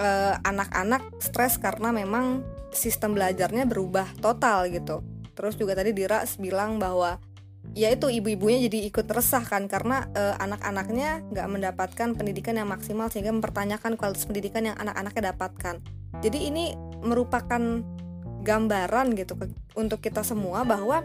[0.00, 2.42] eh, anak-anak stres karena memang
[2.74, 5.04] sistem belajarnya berubah total gitu.
[5.36, 7.20] Terus juga tadi Dira bilang bahwa
[7.72, 13.12] ya itu ibu-ibunya jadi ikut resah kan karena eh, anak-anaknya nggak mendapatkan pendidikan yang maksimal
[13.12, 15.76] sehingga mempertanyakan kualitas pendidikan yang anak-anaknya dapatkan.
[16.24, 16.72] Jadi ini
[17.04, 17.84] merupakan
[18.44, 21.00] gambaran gitu ke- untuk kita semua bahwa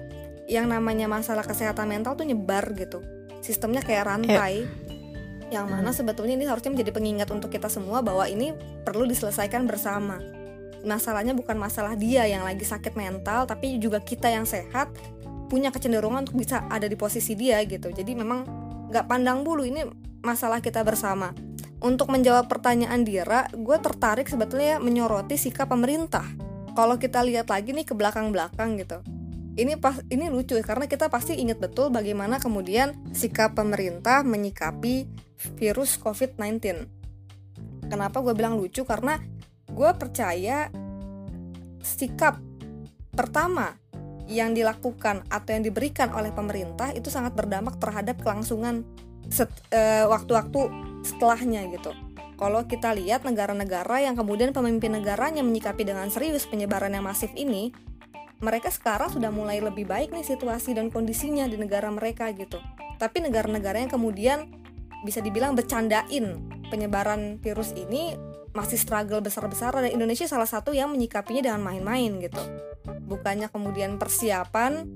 [0.49, 3.06] yang namanya masalah kesehatan mental tuh nyebar gitu.
[3.39, 4.65] Sistemnya kayak rantai.
[5.49, 8.54] Yang mana sebetulnya ini harusnya menjadi pengingat untuk kita semua bahwa ini
[8.86, 10.17] perlu diselesaikan bersama.
[10.86, 14.89] Masalahnya bukan masalah dia yang lagi sakit mental tapi juga kita yang sehat
[15.49, 17.89] punya kecenderungan untuk bisa ada di posisi dia gitu.
[17.89, 18.45] Jadi memang
[18.89, 19.86] nggak pandang bulu ini
[20.21, 21.34] masalah kita bersama.
[21.80, 26.49] Untuk menjawab pertanyaan Dira gue tertarik sebetulnya menyoroti sikap pemerintah
[26.80, 29.04] kalau kita lihat lagi nih ke belakang-belakang gitu
[29.60, 35.04] ini pas ini lucu ya, karena kita pasti ingat betul bagaimana kemudian sikap pemerintah menyikapi
[35.60, 36.88] virus COVID-19.
[37.92, 38.88] Kenapa gue bilang lucu?
[38.88, 39.20] Karena
[39.68, 40.72] gue percaya
[41.84, 42.39] sikap
[43.12, 43.76] pertama
[44.32, 48.88] yang dilakukan atau yang diberikan oleh pemerintah itu sangat berdampak terhadap kelangsungan
[49.28, 50.72] set- eh, waktu-waktu
[51.04, 51.92] setelahnya gitu.
[52.39, 57.75] Kalau kita lihat negara-negara yang kemudian pemimpin negaranya menyikapi dengan serius penyebaran yang masif ini,
[58.39, 62.56] mereka sekarang sudah mulai lebih baik nih situasi dan kondisinya di negara mereka gitu.
[62.95, 64.47] Tapi negara-negara yang kemudian
[65.04, 66.39] bisa dibilang bercandain
[66.71, 68.15] penyebaran virus ini
[68.56, 72.39] masih struggle besar-besaran dan Indonesia salah satu yang menyikapinya dengan main-main gitu.
[73.04, 74.88] Bukannya kemudian persiapan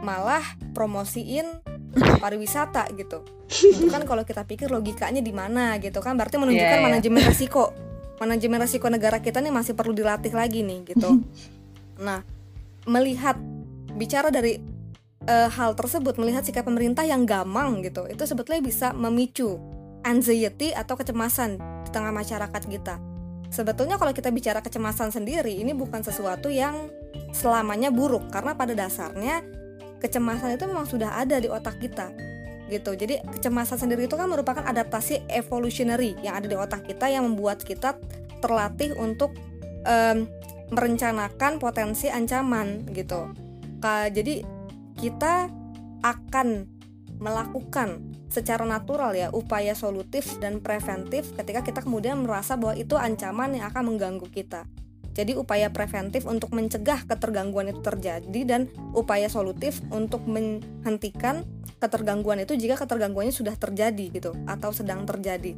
[0.00, 3.24] malah promosiin pariwisata gitu.
[3.80, 6.86] Itu kan kalau kita pikir logikanya di mana gitu kan berarti menunjukkan Iya, iya.
[6.86, 7.72] manajemen resiko.
[8.16, 11.10] Manajemen resiko negara kita nih masih perlu dilatih lagi nih gitu.
[11.96, 12.20] Nah,
[12.84, 13.40] melihat
[13.96, 14.60] bicara dari
[15.26, 19.58] eh, hal tersebut melihat sikap pemerintah yang gamang gitu itu sebetulnya bisa memicu
[20.06, 23.00] anxiety atau kecemasan di tengah masyarakat kita
[23.50, 26.92] sebetulnya kalau kita bicara kecemasan sendiri ini bukan sesuatu yang
[27.34, 29.42] selamanya buruk karena pada dasarnya
[30.02, 32.12] kecemasan itu memang sudah ada di otak kita
[32.66, 37.22] gitu jadi kecemasan sendiri itu kan merupakan adaptasi evolutionary yang ada di otak kita yang
[37.30, 37.94] membuat kita
[38.42, 39.32] terlatih untuk
[39.86, 40.26] em,
[40.70, 43.30] merencanakan potensi ancaman gitu.
[43.86, 44.42] Jadi
[44.98, 45.46] kita
[46.02, 46.66] akan
[47.22, 53.56] melakukan secara natural ya upaya solutif dan preventif ketika kita kemudian merasa bahwa itu ancaman
[53.56, 54.66] yang akan mengganggu kita.
[55.16, 61.48] Jadi upaya preventif untuk mencegah ketergangguan itu terjadi dan upaya solutif untuk menghentikan
[61.80, 65.56] ketergangguan itu jika ketergangguannya sudah terjadi gitu atau sedang terjadi.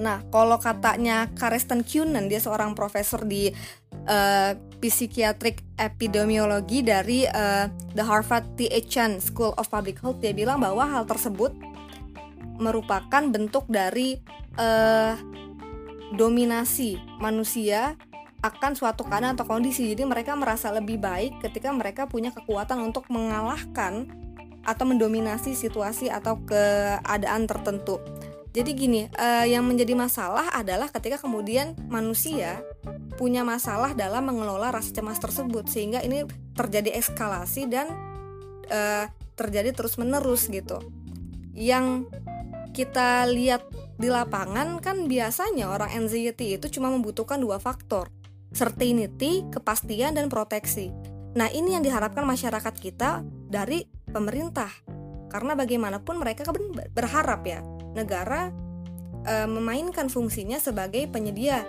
[0.00, 3.52] Nah, kalau katanya Karesten Kuhnen, dia seorang profesor di
[4.08, 8.86] eh, Psychiatric Epidemiology dari eh, The Harvard T.H.
[8.90, 11.54] Chan School of Public Health, dia bilang bahwa hal tersebut
[12.58, 14.18] merupakan bentuk dari
[14.58, 15.14] eh,
[16.14, 17.94] dominasi manusia
[18.44, 19.88] akan suatu keadaan atau kondisi.
[19.88, 24.12] Jadi mereka merasa lebih baik ketika mereka punya kekuatan untuk mengalahkan
[24.64, 28.00] atau mendominasi situasi atau keadaan tertentu.
[28.54, 32.62] jadi gini, uh, yang menjadi masalah adalah ketika kemudian manusia
[33.18, 36.22] punya masalah dalam mengelola rasa cemas tersebut sehingga ini
[36.54, 37.90] terjadi eskalasi dan
[38.70, 40.78] uh, terjadi terus-menerus gitu.
[41.50, 42.06] Yang
[42.78, 43.66] kita lihat
[43.98, 48.06] di lapangan kan biasanya orang anxiety itu cuma membutuhkan dua faktor,
[48.54, 50.94] certainty, kepastian dan proteksi.
[51.34, 54.70] Nah, ini yang diharapkan masyarakat kita dari pemerintah.
[55.28, 56.46] Karena bagaimanapun mereka
[56.94, 57.58] berharap ya
[57.90, 58.54] negara
[59.26, 61.66] e, memainkan fungsinya sebagai penyedia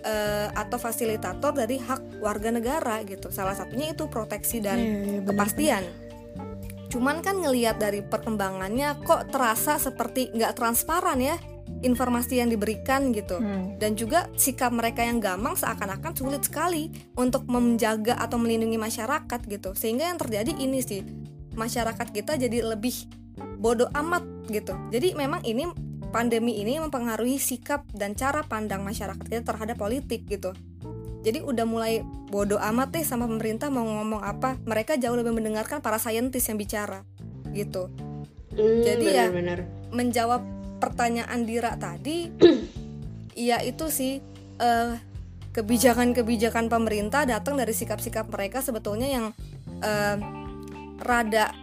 [0.00, 0.14] e,
[0.56, 3.28] atau fasilitator dari hak warga negara gitu.
[3.28, 5.84] Salah satunya itu proteksi dan yeah, yeah, bener, kepastian.
[6.88, 11.36] Cuman kan ngelihat dari perkembangannya kok terasa seperti nggak transparan ya
[11.84, 13.76] informasi yang diberikan gitu hmm.
[13.76, 19.76] dan juga sikap mereka yang gamang seakan-akan sulit sekali untuk menjaga atau melindungi masyarakat gitu
[19.76, 21.04] sehingga yang terjadi ini sih
[21.54, 23.06] masyarakat kita jadi lebih
[23.58, 24.76] bodoh amat gitu.
[24.92, 25.66] Jadi memang ini
[26.14, 30.54] pandemi ini mempengaruhi sikap dan cara pandang masyarakat kita terhadap politik gitu.
[31.24, 35.80] Jadi udah mulai bodoh amat deh sama pemerintah mau ngomong apa, mereka jauh lebih mendengarkan
[35.80, 37.00] para saintis yang bicara
[37.56, 37.88] gitu.
[38.54, 39.58] Hmm, Jadi bener, ya bener.
[39.90, 40.44] menjawab
[40.84, 42.28] pertanyaan Dira tadi,
[43.48, 44.20] ya itu sih
[44.60, 44.92] uh,
[45.56, 49.26] kebijakan-kebijakan pemerintah datang dari sikap-sikap mereka sebetulnya yang
[49.80, 50.16] uh,
[51.00, 51.54] rada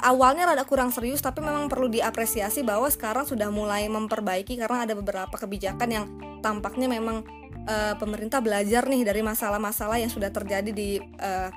[0.00, 4.96] awalnya rada kurang serius tapi memang perlu diapresiasi bahwa sekarang sudah mulai memperbaiki karena ada
[4.96, 6.04] beberapa kebijakan yang
[6.40, 7.24] tampaknya memang
[7.68, 11.50] uh, pemerintah belajar nih dari masalah-masalah yang sudah terjadi di eh,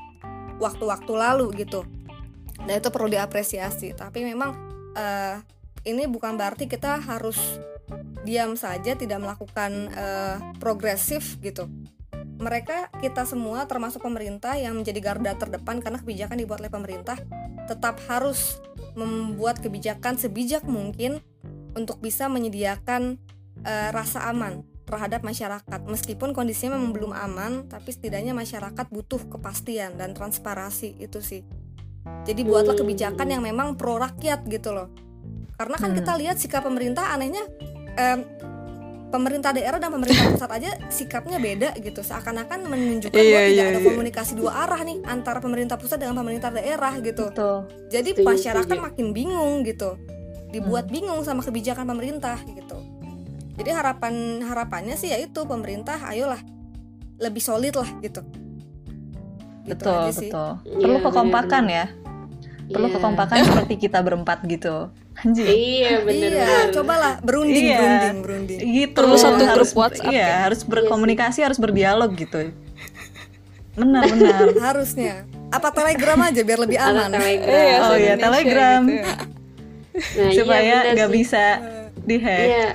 [0.61, 1.83] waktu-waktu lalu gitu.
[2.65, 3.93] Dan itu perlu diapresiasi.
[3.93, 4.55] Tapi memang
[4.95, 5.35] uh,
[5.85, 7.37] ini bukan berarti kita harus
[8.25, 11.69] diam saja tidak melakukan uh, progresif gitu.
[12.41, 17.15] Mereka kita semua termasuk pemerintah yang menjadi garda terdepan karena kebijakan dibuat oleh pemerintah
[17.69, 18.59] tetap harus
[18.97, 21.21] membuat kebijakan sebijak mungkin
[21.77, 23.21] untuk bisa menyediakan
[23.63, 25.79] uh, rasa aman terhadap masyarakat.
[25.85, 31.45] Meskipun kondisinya memang belum aman tapi setidaknya masyarakat butuh kepastian dan transparansi itu sih.
[32.25, 35.04] Jadi buatlah kebijakan yang memang pro rakyat gitu loh
[35.55, 35.97] karena kan hmm.
[36.03, 37.43] kita lihat sikap pemerintah anehnya
[37.95, 38.19] um,
[39.15, 43.65] pemerintah daerah dan pemerintah pusat aja sikapnya beda gitu seakan-akan menunjukkan iya, bahwa iya, tidak
[43.65, 43.87] ada iya.
[43.87, 47.57] komunikasi dua arah nih antara pemerintah pusat dengan pemerintah daerah gitu Betul.
[47.87, 48.85] jadi setuju, masyarakat setuju.
[48.91, 49.95] makin bingung gitu
[50.51, 50.93] dibuat hmm.
[50.93, 52.77] bingung sama kebijakan pemerintah gitu
[53.55, 56.39] jadi harapan harapannya sih yaitu pemerintah ayolah
[57.15, 58.19] lebih solid lah gitu,
[59.63, 61.85] gitu betul betul perlu ya, kekompakan ya
[62.69, 62.95] perlu yeah.
[62.97, 65.47] kekompakan seperti kita berempat gitu Anjir.
[65.47, 66.27] Iya benar.
[66.27, 67.79] Iya, cobalah berunding, iya.
[67.79, 68.59] berunding, berunding.
[68.59, 68.99] Gitu.
[68.99, 70.11] Perlu satu grup WhatsApp.
[70.11, 70.35] Iya, ya?
[70.43, 71.45] harus berkomunikasi, yes.
[71.47, 72.51] harus berdialog gitu.
[73.79, 74.55] Benar, benar.
[74.71, 75.27] Harusnya.
[75.51, 77.11] Apa Telegram aja biar lebih aman.
[77.11, 77.51] Telegram.
[77.51, 78.81] Iya, oh iya, Telegram.
[78.87, 79.15] Gitu ya.
[79.95, 81.43] Nah, Supaya iya, nggak bisa
[82.07, 82.47] dihack.
[82.47, 82.67] Iya.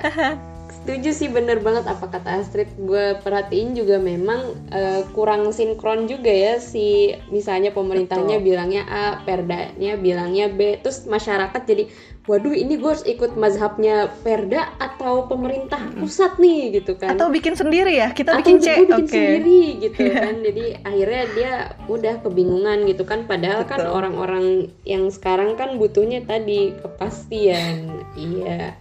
[0.81, 6.33] Setuju sih bener banget apa kata Astrid gue perhatiin juga memang uh, kurang sinkron juga
[6.33, 8.47] ya si misalnya pemerintahnya Betul.
[8.49, 11.85] bilangnya A perdanya bilangnya B terus masyarakat jadi
[12.25, 17.53] waduh ini gue harus ikut mazhabnya perda atau pemerintah pusat nih gitu kan atau bikin
[17.53, 19.09] sendiri ya kita atau bikin C bikin okay.
[19.09, 20.21] sendiri gitu yeah.
[20.25, 21.51] kan jadi akhirnya dia
[21.89, 23.89] udah kebingungan gitu kan padahal kan Betul.
[23.89, 24.45] kan orang-orang
[24.85, 28.80] yang sekarang kan butuhnya tadi kepastian iya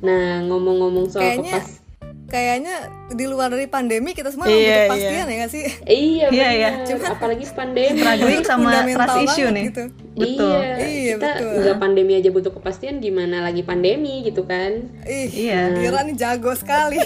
[0.00, 1.80] Nah, ngomong-ngomong soal kayaknya, kepas
[2.30, 2.74] kayaknya
[3.10, 5.34] di luar dari pandemi kita semua iya, kepastian iya.
[5.34, 5.64] ya gak sih?
[5.82, 6.70] Iya, iya, iya.
[6.86, 7.98] Cuma apalagi pandemi.
[7.98, 9.64] Struggling sama trust issue nih.
[9.74, 9.84] Gitu.
[10.14, 10.58] Betul.
[10.62, 11.52] Iya, iya kita betul.
[11.60, 14.86] nggak pandemi aja butuh kepastian gimana lagi pandemi gitu kan?
[15.04, 15.74] Ih, iya.
[15.74, 17.02] Kira nih jago sekali.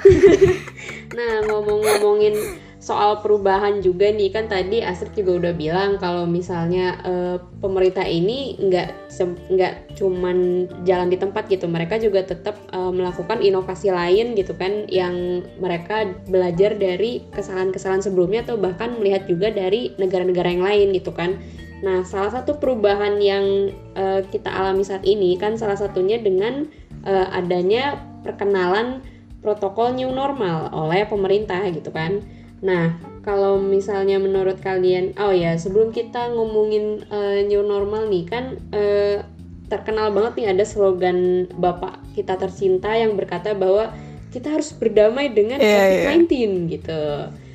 [1.18, 2.34] nah, ngomong-ngomongin
[2.80, 4.32] soal perubahan juga nih.
[4.32, 9.12] Kan tadi Astrid juga udah bilang kalau misalnya uh, pemerintah ini nggak
[9.52, 11.68] nggak cuman jalan di tempat gitu.
[11.68, 18.42] Mereka juga tetap uh, melakukan inovasi lain gitu kan yang mereka belajar dari kesalahan-kesalahan sebelumnya
[18.48, 21.36] atau bahkan melihat juga dari negara-negara yang lain gitu kan.
[21.84, 26.64] Nah salah satu perubahan yang uh, kita alami saat ini kan salah satunya dengan
[27.04, 29.04] uh, adanya perkenalan
[29.40, 32.20] protokol new normal oleh pemerintah gitu kan
[32.60, 38.60] Nah, kalau misalnya menurut kalian, oh ya sebelum kita ngomongin uh, new normal nih kan
[38.72, 39.24] uh,
[39.72, 43.94] terkenal banget nih ada slogan bapak kita tercinta yang berkata bahwa
[44.34, 46.52] kita harus berdamai dengan yeah, COVID-19 yeah.
[46.74, 47.02] gitu.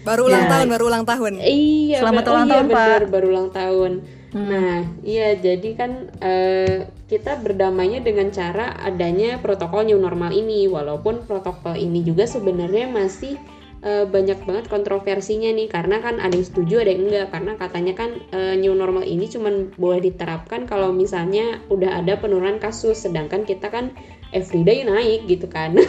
[0.06, 1.34] Baru ulang nah, tahun, baru ulang tahun.
[1.42, 3.10] Iya, selamat oh ulang iya, tahun bener, Pak.
[3.10, 3.92] Baru ulang tahun.
[4.36, 4.48] Hmm.
[4.52, 4.76] Nah,
[5.08, 6.78] iya jadi kan uh,
[7.08, 13.40] kita berdamainya dengan cara adanya protokol new normal ini, walaupun protokol ini juga sebenarnya masih
[13.86, 17.28] uh, banyak banget kontroversinya nih karena kan ada yang setuju ada yang enggak.
[17.32, 22.58] Karena katanya kan uh, new normal ini cuma boleh diterapkan kalau misalnya udah ada penurunan
[22.58, 23.06] kasus.
[23.06, 23.94] Sedangkan kita kan
[24.34, 25.78] everyday naik gitu kan.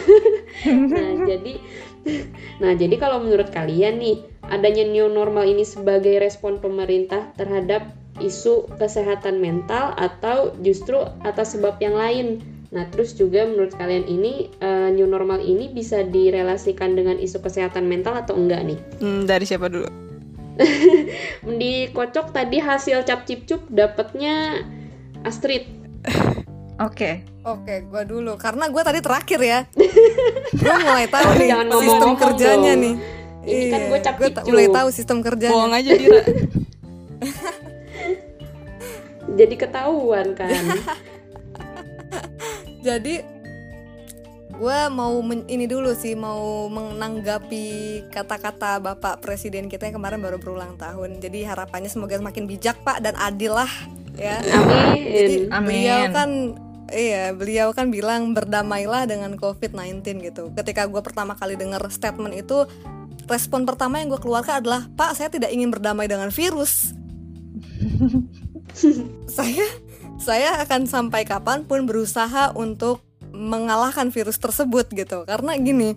[0.65, 1.59] Nah jadi
[2.63, 7.91] nah jadi kalau menurut kalian nih adanya new normal ini sebagai respon pemerintah terhadap
[8.23, 14.51] isu kesehatan mental atau justru atas sebab yang lain Nah, terus juga menurut kalian ini
[14.59, 18.79] uh, new normal ini bisa direlasikan dengan isu kesehatan mental atau enggak nih?
[18.99, 19.87] Hmm, dari siapa dulu?
[21.61, 24.67] Dikocok tadi hasil cap cip cup dapatnya
[25.23, 25.63] Astrid.
[26.77, 26.91] Oke.
[26.91, 27.13] Okay.
[27.47, 29.59] Oke, okay, gua dulu karena gua tadi terakhir ya.
[30.59, 32.83] gua mulai tahu nih Jangan sistem kerjanya dong.
[32.83, 32.93] nih.
[33.47, 34.75] Ini kan Iya, gue cap gua cip mulai cup.
[34.75, 35.55] tahu sistem kerjanya.
[35.55, 36.21] Bohong aja Dira.
[39.39, 40.51] Jadi ketahuan kan.
[42.87, 43.19] Jadi
[44.57, 47.67] gue mau men- ini dulu sih mau menanggapi
[48.09, 51.19] kata-kata Bapak Presiden kita yang kemarin baru berulang tahun.
[51.19, 53.69] Jadi harapannya semoga semakin bijak Pak dan adil lah
[54.15, 54.39] ya.
[54.95, 55.67] Jadi Amin.
[55.67, 56.15] beliau Amin.
[56.15, 56.29] kan
[56.87, 60.49] iya beliau kan bilang berdamailah dengan COVID-19 gitu.
[60.55, 62.63] Ketika gue pertama kali dengar statement itu
[63.27, 66.95] respon pertama yang gue keluarkan adalah Pak saya tidak ingin berdamai dengan virus.
[69.37, 69.67] saya
[70.17, 75.23] saya akan sampai kapan pun berusaha untuk mengalahkan virus tersebut gitu.
[75.29, 75.93] Karena gini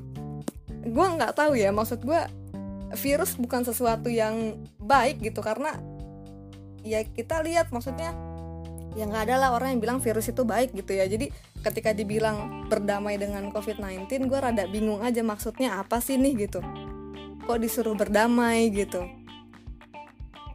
[0.80, 2.20] gue nggak tahu ya maksud gue
[2.96, 5.40] virus bukan sesuatu yang baik gitu.
[5.40, 5.76] Karena
[6.84, 8.12] ya kita lihat maksudnya
[8.98, 11.08] ya nggak ada lah orang yang bilang virus itu baik gitu ya.
[11.08, 11.32] Jadi
[11.64, 16.60] ketika dibilang berdamai dengan covid-19 gue rada bingung aja maksudnya apa sih nih gitu.
[17.48, 19.19] Kok disuruh berdamai gitu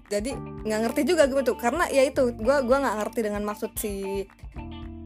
[0.06, 4.26] jadi nggak ngerti juga gitu karena ya itu gue gua nggak ngerti dengan maksud si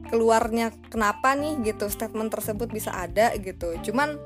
[0.09, 3.77] keluarnya kenapa nih gitu statement tersebut bisa ada gitu.
[3.85, 4.17] Cuman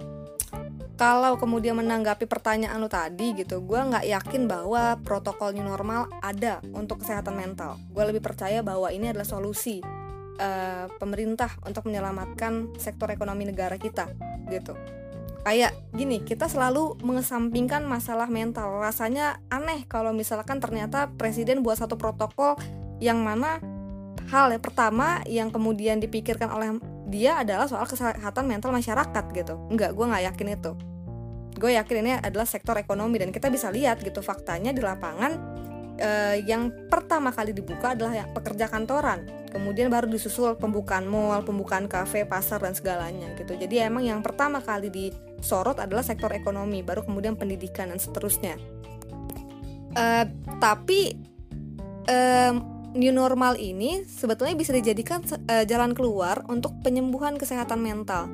[0.95, 6.63] kalau kemudian menanggapi pertanyaan lu tadi gitu gue nggak yakin bahwa protokol new normal ada
[6.71, 7.75] untuk kesehatan mental.
[7.91, 9.83] Gue lebih percaya bahwa ini adalah solusi
[10.39, 14.07] eh, pemerintah untuk menyelamatkan sektor ekonomi negara kita
[14.47, 15.02] gitu
[15.43, 18.79] kayak gini kita selalu mengesampingkan masalah mental.
[18.79, 22.55] Rasanya aneh kalau misalkan ternyata presiden buat satu protokol
[23.03, 23.59] yang mana
[24.31, 26.79] hal yang pertama yang kemudian dipikirkan oleh
[27.11, 29.59] dia adalah soal kesehatan mental masyarakat gitu.
[29.69, 30.71] Enggak gue nggak yakin itu.
[31.53, 35.37] Gue yakin ini adalah sektor ekonomi dan kita bisa lihat gitu faktanya di lapangan
[36.01, 39.29] eh, yang pertama kali dibuka adalah ya, pekerja kantoran.
[39.53, 43.53] Kemudian baru disusul pembukaan mall pembukaan kafe pasar dan segalanya gitu.
[43.53, 44.89] Jadi emang yang pertama kali
[45.43, 48.55] disorot adalah sektor ekonomi baru kemudian pendidikan dan seterusnya.
[49.93, 50.25] Eh,
[50.63, 51.13] tapi
[52.07, 52.55] em,
[52.95, 55.19] new normal ini sebetulnya bisa dijadikan
[55.51, 58.31] eh, jalan keluar untuk penyembuhan kesehatan mental.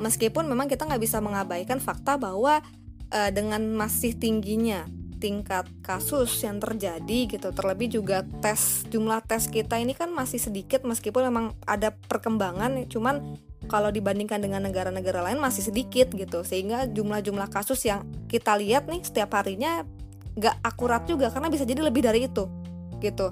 [0.00, 2.62] Meskipun memang kita nggak bisa mengabaikan fakta bahwa
[3.10, 4.86] eh, dengan masih tingginya
[5.20, 10.82] tingkat kasus yang terjadi gitu terlebih juga tes jumlah tes kita ini kan masih sedikit
[10.88, 13.36] meskipun memang ada perkembangan cuman
[13.70, 16.42] kalau dibandingkan dengan negara-negara lain masih sedikit gitu.
[16.42, 19.86] Sehingga jumlah-jumlah kasus yang kita lihat nih setiap harinya
[20.34, 22.50] nggak akurat juga karena bisa jadi lebih dari itu
[22.98, 23.30] gitu.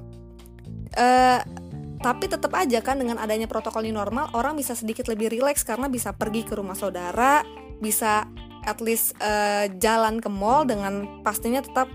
[0.95, 1.43] Eh
[1.99, 5.91] tapi tetap aja kan dengan adanya protokol new normal orang bisa sedikit lebih rileks karena
[5.91, 7.43] bisa pergi ke rumah saudara
[7.82, 8.30] bisa
[8.69, 11.89] at least eh, jalan ke mall dengan pastinya tetap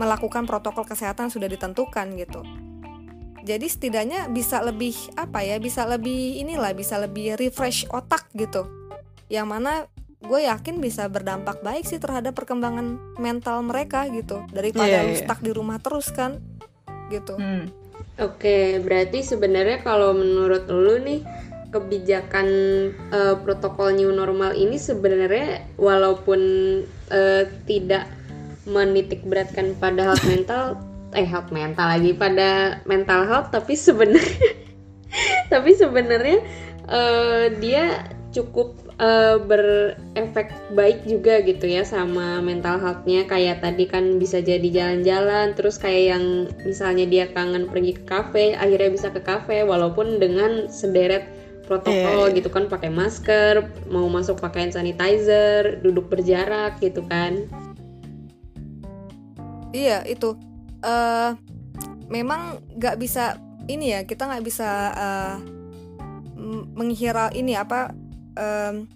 [0.00, 2.40] melakukan protokol kesehatan sudah ditentukan gitu
[3.44, 8.64] jadi setidaknya bisa lebih apa ya bisa lebih inilah bisa lebih refresh otak gitu
[9.28, 9.84] yang mana
[10.24, 15.20] gue yakin bisa berdampak baik sih terhadap perkembangan mental mereka gitu daripada lu iya.
[15.20, 16.40] stuck di rumah terus kan
[17.12, 17.68] gitu Hmm.
[18.14, 21.26] Oke, berarti sebenarnya kalau menurut lu nih
[21.74, 22.48] kebijakan
[23.10, 26.40] eh, protokol new normal ini sebenarnya walaupun
[27.10, 28.06] eh, tidak
[28.70, 30.78] menitik beratkan pada health mental
[31.14, 34.54] eh health mental lagi pada mental health tapi sebenarnya
[35.52, 36.38] tapi sebenarnya
[36.86, 43.22] eh, dia cukup eh, berefek baik juga gitu ya sama mental healthnya.
[43.30, 46.24] Kayak tadi kan bisa jadi jalan-jalan terus kayak yang
[46.66, 51.30] misalnya dia kangen pergi ke kafe akhirnya bisa ke kafe walaupun dengan sederet
[51.64, 52.36] protokol iya.
[52.36, 57.48] gitu kan pakai masker mau masuk pakai hand sanitizer duduk berjarak gitu kan
[59.74, 60.38] Iya itu
[60.86, 61.34] eh
[62.06, 65.36] memang nggak bisa ini ya kita nggak bisa eh,
[66.38, 67.90] m- menghirau ini apa
[68.38, 68.86] em,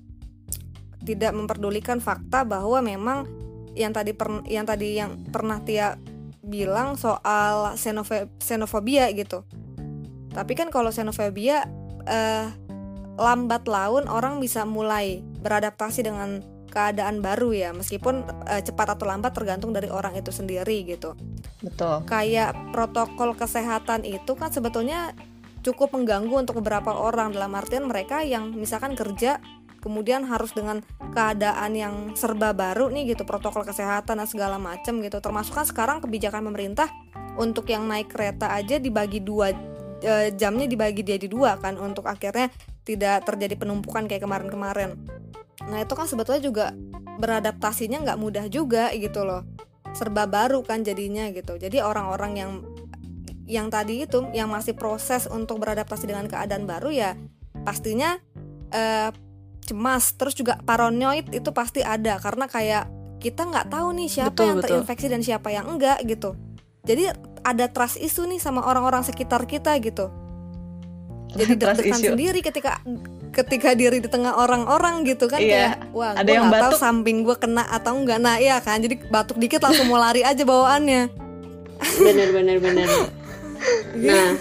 [1.03, 3.27] tidak memperdulikan fakta bahwa memang
[3.75, 5.99] yang tadi per, yang tadi yang pernah Tia
[6.43, 9.43] bilang soal xenofe- xenofobia gitu.
[10.35, 11.67] Tapi kan kalau xenofobia
[12.09, 12.49] eh,
[13.19, 17.71] lambat laun orang bisa mulai beradaptasi dengan keadaan baru ya.
[17.77, 21.13] Meskipun eh, cepat atau lambat tergantung dari orang itu sendiri gitu.
[21.59, 22.07] Betul.
[22.07, 25.11] kayak protokol kesehatan itu kan sebetulnya
[25.67, 27.35] cukup mengganggu untuk beberapa orang.
[27.35, 29.43] Dalam artian mereka yang misalkan kerja
[29.79, 30.83] kemudian harus dengan
[31.15, 35.19] keadaan yang serba baru nih gitu protokol kesehatan dan segala macam gitu.
[35.19, 36.91] Termasuk kan sekarang kebijakan pemerintah
[37.39, 39.55] untuk yang naik kereta aja dibagi dua
[40.03, 42.51] e, jamnya dibagi dia di dua kan untuk akhirnya
[42.83, 44.97] tidak terjadi penumpukan kayak kemarin-kemarin.
[45.69, 46.67] Nah itu kan sebetulnya juga
[47.19, 49.45] beradaptasinya nggak mudah juga gitu loh.
[49.93, 51.59] Serba baru kan jadinya gitu.
[51.59, 52.51] Jadi orang-orang yang
[53.49, 57.11] yang tadi itu yang masih proses untuk beradaptasi dengan keadaan baru ya
[57.65, 58.17] pastinya
[58.73, 59.11] eh,
[59.65, 60.17] cemas.
[60.17, 62.85] Terus juga paranoid itu pasti ada karena kayak
[63.19, 64.69] kita nggak tahu nih siapa betul, yang betul.
[64.71, 66.39] terinfeksi dan siapa yang enggak gitu.
[66.87, 67.11] Jadi
[67.53, 70.13] ada trust isu nih sama orang-orang sekitar kita gitu.
[71.35, 72.81] Jadi deg-degan sendiri ketika
[73.33, 75.77] ketika diri di tengah orang-orang gitu kan iya.
[75.77, 78.99] kayak wah ada yang batuk tahu samping gue kena atau enggak nah iya kan jadi
[79.13, 81.03] batuk dikit langsung mau lari aja bawaannya.
[82.07, 82.89] Bener bener bener.
[83.99, 84.39] Nah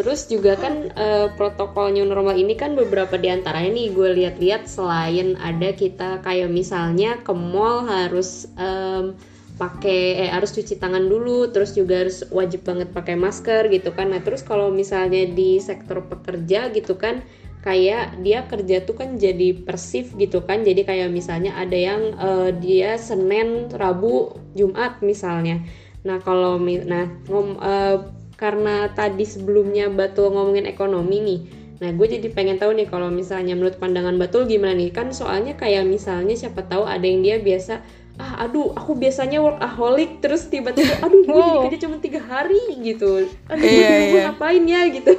[0.00, 4.64] terus juga kan uh, protokol new normal ini kan beberapa di antaranya nih gue lihat-lihat
[4.64, 9.12] selain ada kita kayak misalnya ke mall harus um,
[9.60, 14.08] pakai eh, harus cuci tangan dulu terus juga harus wajib banget pakai masker gitu kan.
[14.08, 17.20] Nah terus kalau misalnya di sektor pekerja gitu kan
[17.60, 20.64] kayak dia kerja tuh kan jadi persif gitu kan.
[20.64, 25.60] Jadi kayak misalnya ada yang uh, dia Senin Rabu Jumat misalnya.
[26.08, 28.08] Nah kalau nah ngom, uh,
[28.40, 31.40] karena tadi sebelumnya Batul ngomongin ekonomi nih.
[31.84, 34.96] Nah gue jadi pengen tahu nih kalau misalnya menurut pandangan Batul gimana nih?
[34.96, 40.20] Kan soalnya kayak misalnya siapa tahu ada yang dia biasa ah aduh aku biasanya workaholic
[40.20, 44.24] terus tiba-tiba aduh gue jadi kerja cuma tiga hari gitu aduh yeah, gue yeah.
[44.28, 45.12] ngapain ya gitu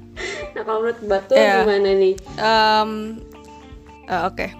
[0.58, 1.62] nah kalau menurut Batu yeah.
[1.62, 2.90] gimana nih um,
[4.10, 4.50] uh, oke okay.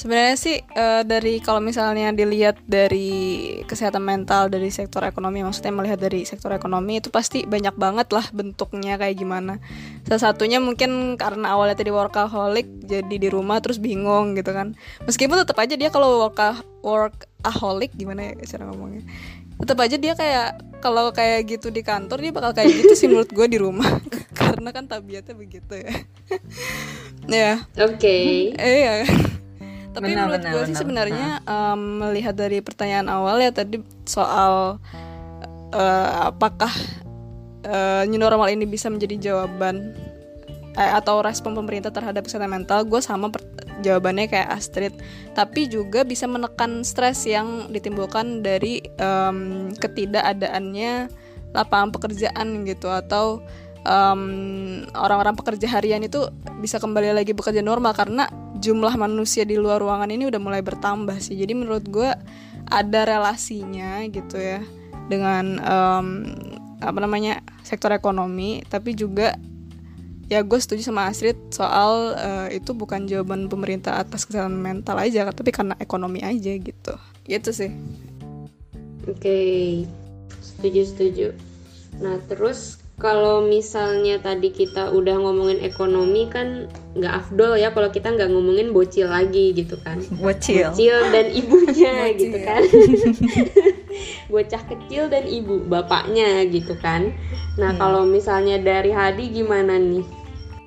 [0.00, 6.00] Sebenarnya sih uh, dari kalau misalnya dilihat dari kesehatan mental dari sektor ekonomi maksudnya melihat
[6.00, 9.60] dari sektor ekonomi itu pasti banyak banget lah bentuknya kayak gimana.
[10.08, 14.72] Salah satunya mungkin karena awalnya tadi workaholic jadi di rumah terus bingung gitu kan.
[15.04, 19.04] Meskipun tetap aja dia kalau workah workaholic gimana ya cara ngomongnya?
[19.60, 23.28] Tetap aja dia kayak kalau kayak gitu di kantor dia bakal kayak gitu sih menurut
[23.28, 24.00] gue di rumah.
[24.40, 25.92] Karena kan tabiatnya begitu ya.
[27.30, 27.62] Ya.
[27.78, 28.00] Oke.
[28.00, 28.58] Okay.
[28.58, 29.06] iya
[29.90, 34.78] tapi benar, menurut gue sih sebenarnya um, melihat dari pertanyaan awal ya tadi soal
[35.74, 36.70] uh, apakah
[37.66, 39.94] uh, new normal ini bisa menjadi jawaban
[40.78, 43.34] eh, atau respon pemerintah terhadap kesehatan mental gue sama
[43.80, 44.94] jawabannya kayak Astrid.
[45.32, 51.08] Tapi juga bisa menekan stres yang ditimbulkan dari um, ketidakadaannya
[51.50, 53.42] lapangan pekerjaan gitu atau
[53.80, 56.28] orang orang-orang pekerja harian itu
[56.60, 58.28] bisa kembali lagi bekerja normal karena
[58.60, 61.34] jumlah manusia di luar ruangan ini udah mulai bertambah sih.
[61.34, 62.12] Jadi menurut gue
[62.70, 64.62] ada relasinya gitu ya
[65.10, 66.06] dengan um,
[66.80, 69.36] apa namanya sektor ekonomi tapi juga
[70.30, 75.26] ya gue setuju sama Astrid soal uh, itu bukan jawaban pemerintah atas kesehatan mental aja
[75.34, 76.94] tapi karena ekonomi aja gitu.
[77.26, 77.70] Gitu sih.
[79.10, 79.60] Oke okay.
[80.40, 81.26] setuju setuju.
[81.98, 88.12] Nah terus kalau misalnya tadi kita udah ngomongin ekonomi kan nggak afdol ya kalau kita
[88.12, 92.20] nggak ngomongin bocil lagi gitu kan bocil bocil dan ibunya bocil.
[92.20, 92.62] gitu kan
[94.32, 97.16] bocah kecil dan ibu bapaknya gitu kan
[97.56, 97.80] nah hmm.
[97.80, 100.20] kalau misalnya dari Hadi gimana nih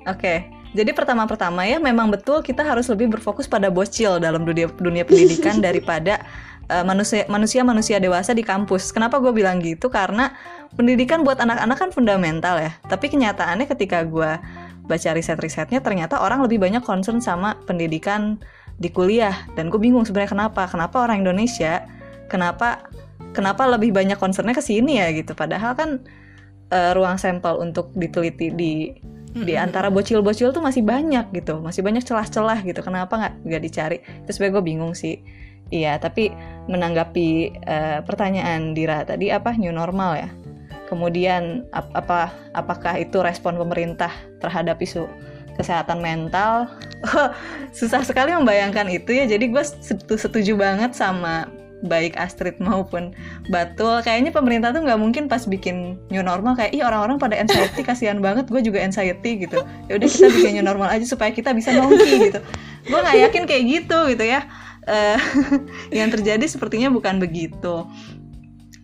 [0.04, 0.52] Oke.
[0.74, 5.62] Jadi pertama-pertama ya memang betul kita harus lebih berfokus pada bocil dalam dunia dunia pendidikan
[5.66, 6.26] daripada
[6.70, 8.92] uh, manusia manusia manusia dewasa di kampus.
[8.92, 9.90] Kenapa gue bilang gitu?
[9.90, 10.32] Karena
[10.74, 12.72] pendidikan buat anak-anak kan fundamental ya.
[12.86, 14.38] Tapi kenyataannya ketika gue
[14.84, 18.36] baca riset-risetnya ternyata orang lebih banyak concern sama pendidikan
[18.76, 20.68] di kuliah dan gue bingung sebenarnya kenapa?
[20.68, 21.84] Kenapa orang Indonesia
[22.28, 22.84] kenapa
[23.32, 25.32] kenapa lebih banyak concernnya ke sini ya gitu?
[25.32, 26.04] Padahal kan
[26.74, 28.72] uh, ruang sampel untuk diteliti di
[29.34, 33.98] di antara bocil-bocil tuh masih banyak gitu masih banyak celah-celah gitu kenapa nggak nggak dicari
[34.22, 35.18] terus gue bingung sih
[35.74, 36.30] iya tapi
[36.70, 40.30] menanggapi uh, pertanyaan Dira tadi apa new normal ya?
[40.86, 45.10] Kemudian ap apa apakah itu respon pemerintah terhadap isu
[45.58, 46.70] kesehatan mental?
[47.78, 49.64] Susah sekali membayangkan itu ya jadi gue
[50.16, 51.50] setuju banget sama
[51.84, 53.12] baik Astrid maupun
[53.52, 54.00] Batul.
[54.00, 58.24] Kayaknya pemerintah tuh nggak mungkin pas bikin new normal kayak ih orang-orang pada anxiety kasihan
[58.24, 59.60] banget gue juga anxiety gitu.
[59.92, 62.40] Ya udah kita bikin new normal aja supaya kita bisa nongki gitu.
[62.88, 65.18] Gue nggak yakin kayak gitu gitu ya uh,
[65.98, 67.84] yang terjadi sepertinya bukan begitu.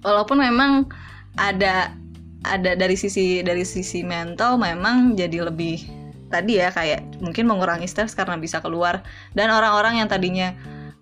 [0.00, 0.88] Walaupun memang
[1.36, 1.92] ada
[2.48, 5.84] ada dari sisi dari sisi mental memang jadi lebih
[6.32, 9.04] tadi ya kayak mungkin mengurangi stres karena bisa keluar.
[9.36, 10.56] Dan orang-orang yang tadinya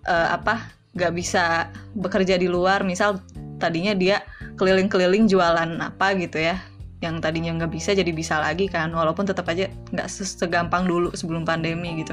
[0.07, 3.21] uh, apa gak bisa bekerja di luar misal
[3.61, 4.25] tadinya dia
[4.57, 6.59] keliling-keliling jualan apa gitu ya
[6.99, 11.47] yang tadinya nggak bisa jadi bisa lagi kan walaupun tetap aja nggak segampang dulu sebelum
[11.47, 12.11] pandemi gitu.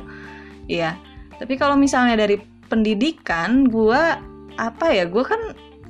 [0.71, 0.95] Iya
[1.37, 4.03] tapi kalau misalnya dari pendidikan gue
[4.57, 5.39] apa ya gue kan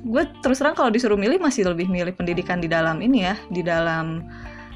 [0.03, 3.61] gue terus terang kalau disuruh milih masih lebih milih pendidikan di dalam ini ya di
[3.65, 4.23] dalam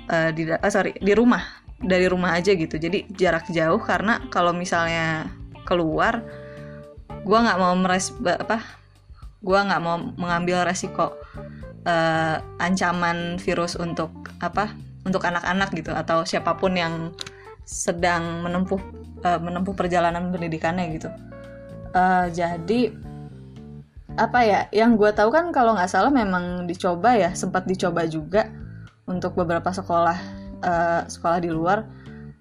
[0.10, 2.78] uh, di uh, sorry di rumah dari rumah aja gitu.
[2.78, 5.30] Jadi jarak jauh karena kalau misalnya
[5.66, 6.22] keluar
[7.22, 8.62] gue nggak mau meres apa
[9.42, 11.14] gue nggak mau mengambil resiko
[11.86, 14.10] uh, ancaman virus untuk
[14.42, 14.74] apa
[15.06, 17.14] untuk anak-anak gitu atau siapa pun yang
[17.66, 18.82] sedang menempuh
[19.26, 21.10] uh, menempuh perjalanan pendidikannya gitu
[21.94, 22.92] uh, jadi
[24.20, 28.52] apa ya yang gue tahu kan kalau nggak salah memang dicoba ya sempat dicoba juga
[29.08, 30.18] untuk beberapa sekolah
[30.64, 31.84] uh, sekolah di luar.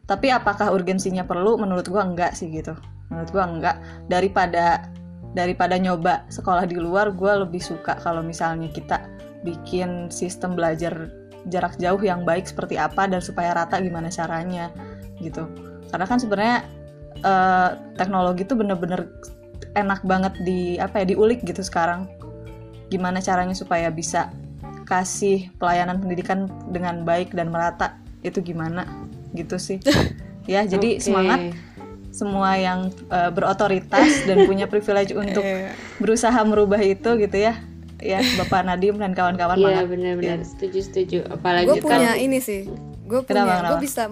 [0.06, 1.54] Tapi apakah urgensinya perlu?
[1.54, 2.74] Menurut gue enggak sih gitu.
[3.14, 3.76] Menurut gue enggak.
[4.10, 4.90] Daripada
[5.30, 9.06] daripada nyoba sekolah di luar gue lebih suka kalau misalnya kita
[9.46, 11.06] bikin sistem belajar
[11.48, 14.74] jarak jauh yang baik seperti apa dan supaya rata gimana caranya
[15.22, 15.46] gitu.
[15.88, 16.58] Karena kan sebenarnya
[17.22, 19.06] uh, teknologi itu bener-bener
[19.74, 22.08] enak banget di apa ya diulik gitu sekarang.
[22.90, 24.34] Gimana caranya supaya bisa
[24.88, 27.94] kasih pelayanan pendidikan dengan baik dan merata?
[28.26, 28.86] Itu gimana?
[29.34, 29.78] Gitu sih.
[30.48, 31.04] Ya jadi okay.
[31.04, 31.40] semangat
[32.10, 35.70] semua yang uh, berotoritas dan punya privilege untuk iya.
[36.02, 37.54] berusaha merubah itu gitu ya.
[38.00, 40.40] Ya Bapak Nadim dan kawan-kawan Iya benar-benar.
[40.40, 40.46] Ya.
[40.48, 41.18] setuju setuju.
[41.28, 42.66] Apalagi gue punya kan, ini sih.
[43.06, 44.08] Gue punya gue bisa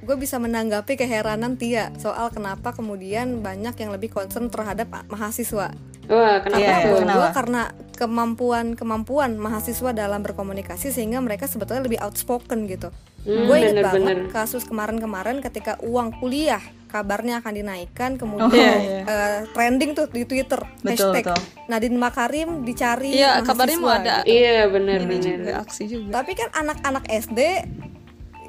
[0.00, 5.72] gue bisa menanggapi keheranan Tia soal kenapa kemudian banyak yang lebih concern terhadap mahasiswa.
[6.10, 7.06] Wah, kenapa yeah, tuh?
[7.06, 7.62] Gue karena
[7.94, 12.88] kemampuan kemampuan mahasiswa dalam berkomunikasi sehingga mereka sebetulnya lebih outspoken gitu.
[13.20, 14.32] Hmm, gue inget bener, banget bener.
[14.32, 19.02] kasus kemarin-kemarin ketika uang kuliah kabarnya akan dinaikkan kemudian oh, iya, iya.
[19.06, 21.38] Uh, trending tuh di Twitter betul, hashtag betul.
[21.68, 27.04] Nadine Makarim dicari iya kabarnya mau ada iya benar benar aksi juga tapi kan anak-anak
[27.06, 27.40] SD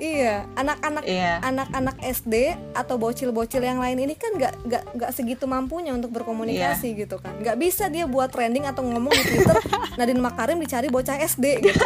[0.02, 1.38] Iya, anak-anak iya.
[1.45, 6.97] anak-anak SD atau bocil-bocil yang lain ini kan nggak nggak nggak segitu mampunya untuk berkomunikasi
[6.97, 7.06] iya.
[7.06, 7.38] gitu kan.
[7.38, 9.62] Nggak bisa dia buat trending atau ngomong di Twitter
[10.02, 11.86] Nadine Makarim dicari bocah SD gitu.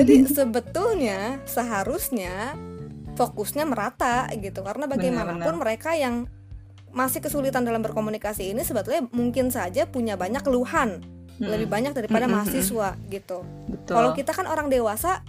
[0.00, 2.56] Jadi sebetulnya seharusnya
[3.12, 5.60] fokusnya merata gitu karena bagaimanapun Benar -benar.
[5.60, 6.24] mereka yang
[6.96, 11.48] masih kesulitan dalam berkomunikasi ini sebetulnya mungkin saja punya banyak keluhan hmm.
[11.48, 12.32] lebih banyak daripada hmm.
[12.36, 13.42] mahasiswa gitu.
[13.88, 15.24] Kalau kita kan orang dewasa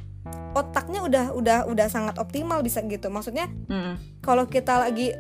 [0.54, 3.08] otaknya udah udah udah sangat optimal bisa gitu.
[3.08, 4.22] Maksudnya hmm.
[4.22, 5.16] kalau kita lagi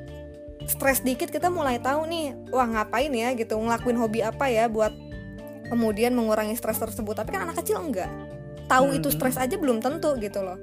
[0.67, 4.93] stres dikit kita mulai tahu nih, wah ngapain ya gitu, ngelakuin hobi apa ya buat
[5.71, 7.15] kemudian mengurangi stres tersebut.
[7.15, 8.11] Tapi kan anak kecil enggak.
[8.67, 8.97] Tahu hmm.
[9.01, 10.59] itu stres aja belum tentu gitu loh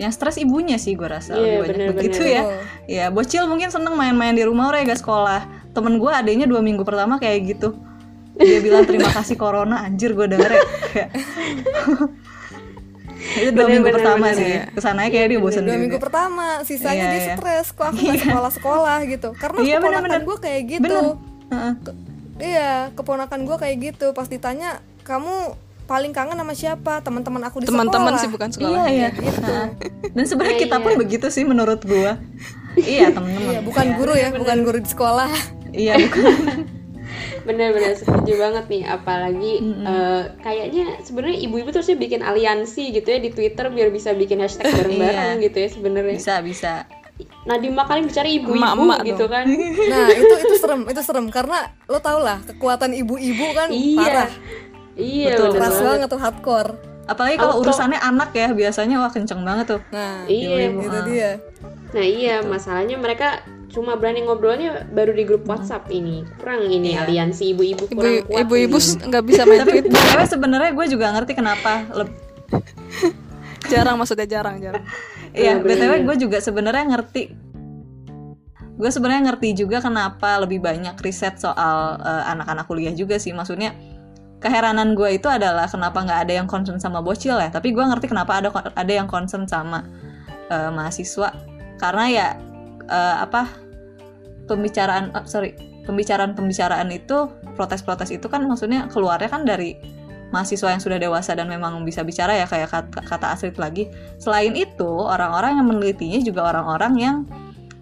[0.00, 2.32] yang stres ibunya sih gue rasa yeah, lebih banyak bener, begitu bener.
[2.32, 2.42] ya
[2.88, 5.44] ya bocil mungkin seneng main-main di rumah orang gak sekolah
[5.76, 7.76] temen gue adanya dua minggu pertama kayak gitu
[8.38, 9.82] dia bilang terima kasih corona.
[9.82, 10.50] Anjir gue denger
[10.94, 11.06] ya.
[13.20, 14.52] Itu dua bener, minggu bener, pertama bener, sih.
[14.72, 17.34] ke sana kayak dia bosan dua minggu pertama sisanya iya, dia iya.
[17.36, 18.24] stres kok aku nggak iya.
[18.26, 19.28] sekolah sekolah gitu.
[19.36, 20.84] Karena iya, keponakan gue kayak gitu.
[20.84, 21.04] Bener.
[21.50, 21.74] Uh-uh.
[22.40, 24.06] iya keponakan gue kayak gitu.
[24.16, 25.54] Pas ditanya kamu
[25.84, 27.04] paling kangen sama siapa?
[27.04, 28.88] Teman-teman aku di teman-teman sih bukan sekolah.
[28.88, 29.08] Iya, iya.
[29.12, 29.54] gitu.
[30.16, 32.12] Dan sebenarnya kita pun begitu sih menurut gue
[32.80, 33.52] iya teman-teman.
[33.52, 35.30] Iya, bukan guru ya bukan guru di sekolah.
[35.70, 36.24] Iya bukan
[37.44, 39.84] bener-bener setuju banget nih apalagi mm -hmm.
[39.86, 44.44] uh, kayaknya sebenarnya ibu-ibu tuh sih bikin aliansi gitu ya di Twitter biar bisa bikin
[44.44, 45.44] hashtag bareng-bareng iya.
[45.48, 46.16] gitu ya sebenarnya.
[46.20, 46.72] Bisa bisa.
[47.44, 49.44] Nadima kali bicara ibu-ibu gitu kan.
[49.92, 51.26] Nah itu itu serem itu serem.
[51.28, 53.96] Karena lo tau lah kekuatan ibu-ibu kan iya.
[53.96, 54.30] parah.
[55.00, 56.70] Iya betul keras banget tuh hardcore.
[57.08, 59.80] Apalagi kalau urusannya anak ya biasanya wah kenceng banget tuh.
[59.90, 60.88] Nah iya ibu -ibu.
[60.88, 61.30] itu dia.
[61.90, 66.26] Nah iya masalahnya mereka cuma berani ngobrolnya baru di grup WhatsApp ini.
[66.42, 67.06] Kurang ini yeah.
[67.06, 71.32] aliansi ibu-ibu kurang ibu, kuat ibu-ibu nggak bisa main tapi btw sebenarnya gue juga ngerti
[71.38, 71.86] kenapa
[73.72, 74.84] jarang maksudnya jarang jarang.
[75.30, 77.30] Iya btw gue juga sebenarnya ngerti.
[78.74, 83.30] Gue sebenarnya ngerti juga kenapa lebih banyak riset soal uh, anak-anak kuliah juga sih.
[83.30, 83.76] Maksudnya
[84.42, 87.46] keheranan gue itu adalah kenapa nggak ada yang concern sama bocil ya.
[87.46, 89.86] Tapi gue ngerti kenapa ada ada yang concern sama
[90.50, 91.30] uh, mahasiswa.
[91.78, 92.26] Karena ya
[92.90, 93.46] uh, apa
[94.50, 95.54] pembicaraan uh, sorry
[95.86, 99.78] pembicaraan pembicaraan itu protes-protes itu kan maksudnya keluarnya kan dari
[100.30, 103.90] mahasiswa yang sudah dewasa dan memang bisa bicara ya kayak kata, kata Astrid lagi
[104.22, 107.16] selain itu orang-orang yang menelitinya juga orang-orang yang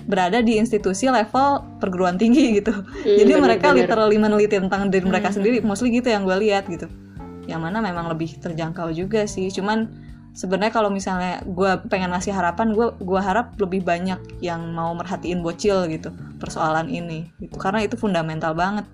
[0.08, 3.84] berada di institusi level perguruan tinggi gitu hmm, jadi bener, mereka bener.
[3.84, 5.36] literally meneliti tentang diri mereka hmm.
[5.36, 6.88] sendiri mostly gitu yang gue lihat gitu
[7.44, 10.07] yang mana memang lebih terjangkau juga sih cuman
[10.38, 15.42] sebenarnya kalau misalnya gue pengen ngasih harapan gue gua harap lebih banyak yang mau merhatiin
[15.42, 17.58] bocil gitu persoalan ini gitu.
[17.58, 18.86] Karena itu fundamental banget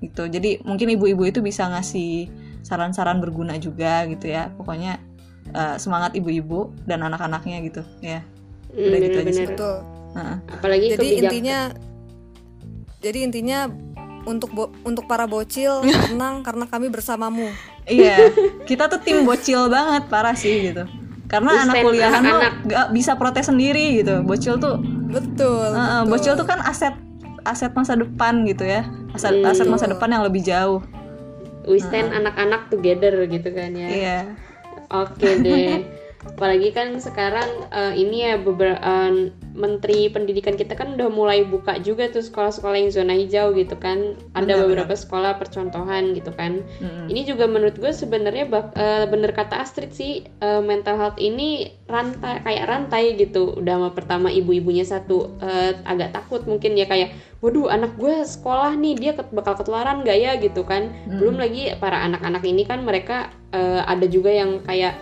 [0.00, 0.24] gitu.
[0.24, 2.32] Jadi mungkin ibu-ibu itu bisa ngasih
[2.64, 4.48] saran-saran berguna juga gitu ya.
[4.56, 4.96] Pokoknya
[5.52, 8.24] uh, semangat ibu-ibu dan anak-anaknya gitu ya.
[8.72, 9.76] Hmm, Udah gitu aja betul.
[10.08, 10.36] Heeh.
[10.56, 11.58] apalagi jadi kebijak- intinya
[12.98, 13.58] jadi intinya
[14.24, 17.52] untuk bo- untuk para bocil tenang karena kami bersamamu
[17.88, 18.30] Iya,
[18.64, 20.84] kita tuh tim bocil banget parah sih gitu.
[21.24, 22.52] Karena anak kuliahan tuh anak-anak.
[22.64, 24.20] gak bisa protes sendiri gitu.
[24.22, 26.08] Bocil tuh, betul, uh, betul.
[26.08, 26.92] bocil tuh kan aset
[27.42, 29.48] aset masa depan gitu ya, aset Hmm.
[29.48, 30.80] aset masa depan yang lebih jauh.
[31.64, 34.18] we stand anak-anak together gitu kan ya Iya,
[34.88, 35.84] Oke deh.
[36.26, 39.14] Apalagi kan sekarang eh, ini ya beberapa
[39.58, 44.18] menteri pendidikan kita kan udah mulai buka juga tuh sekolah-sekolah yang zona hijau gitu kan.
[44.34, 46.62] Ada Benar, beberapa sekolah percontohan gitu kan.
[46.82, 47.06] Mm-mm.
[47.10, 51.70] Ini juga menurut gue sebenarnya bak- eh, bener kata Astrid sih eh, mental health ini
[51.86, 53.54] rantai kayak rantai gitu.
[53.54, 58.74] Udah sama pertama ibu-ibunya satu eh, agak takut mungkin ya kayak waduh anak gue sekolah
[58.74, 60.90] nih dia ket- bakal ketularan gak ya gitu kan.
[61.06, 64.98] Belum lagi para anak-anak ini kan mereka eh, ada juga yang kayak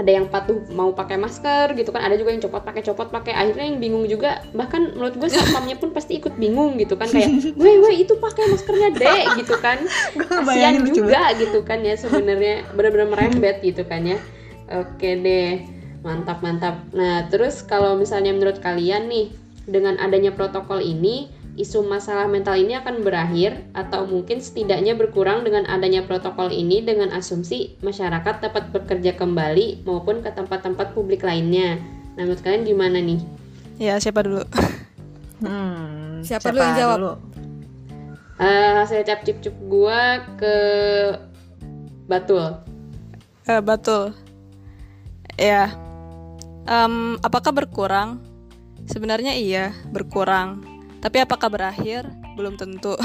[0.00, 3.36] ada yang patuh mau pakai masker gitu kan ada juga yang copot pakai copot pakai
[3.36, 7.28] akhirnya yang bingung juga bahkan menurut gue satpamnya pun pasti ikut bingung gitu kan kayak
[7.60, 9.78] weh weh itu pakai maskernya dek gitu kan.
[10.80, 14.16] Lucu juga gitu kan ya sebenarnya benar-benar merembet gitu kan ya.
[14.72, 15.68] Oke deh
[16.00, 16.80] mantap mantap.
[16.96, 19.28] Nah terus kalau misalnya menurut kalian nih
[19.68, 21.28] dengan adanya protokol ini
[21.60, 27.12] isu masalah mental ini akan berakhir atau mungkin setidaknya berkurang dengan adanya protokol ini dengan
[27.12, 31.76] asumsi masyarakat dapat bekerja kembali maupun ke tempat-tempat publik lainnya.
[32.16, 33.20] Nah, menurut kalian gimana nih?
[33.76, 34.40] Ya siapa dulu?
[35.40, 36.96] Hmm, Siapa dulu yang jawab?
[37.00, 37.14] dulu?
[38.44, 40.54] Eh, hasil cap cip cup gua ke
[42.04, 42.60] Batul.
[43.48, 44.12] Eh, betul.
[45.40, 45.72] Ya.
[46.68, 48.20] Em, apakah berkurang?
[48.84, 50.60] Sebenarnya iya, berkurang.
[51.00, 52.06] Tapi apakah berakhir?
[52.36, 52.94] Belum tentu.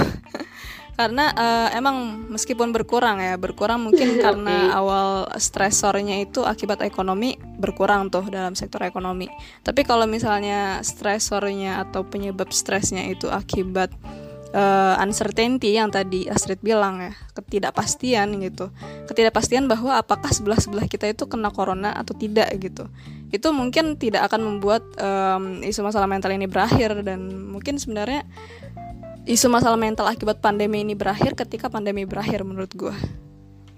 [0.95, 8.07] karena eh, emang meskipun berkurang ya, berkurang mungkin karena awal stresornya itu akibat ekonomi berkurang
[8.07, 9.27] tuh dalam sektor ekonomi.
[9.63, 13.91] Tapi kalau misalnya stresornya atau penyebab stresnya itu akibat
[14.55, 18.71] eh, uncertainty yang tadi Astrid bilang ya ketidakpastian gitu.
[19.11, 22.87] Ketidakpastian bahwa apakah sebelah sebelah kita itu kena corona atau tidak gitu.
[23.35, 28.23] Itu mungkin tidak akan membuat em, isu masalah mental ini berakhir dan mungkin sebenarnya
[29.27, 32.95] isu masalah mental akibat pandemi ini berakhir ketika pandemi berakhir menurut gue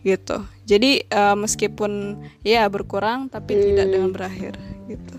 [0.06, 0.46] gitu.
[0.70, 4.54] Jadi eh, meskipun ya berkurang tapi tidak dengan berakhir
[4.86, 5.16] gitu.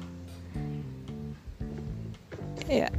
[2.69, 2.93] Ya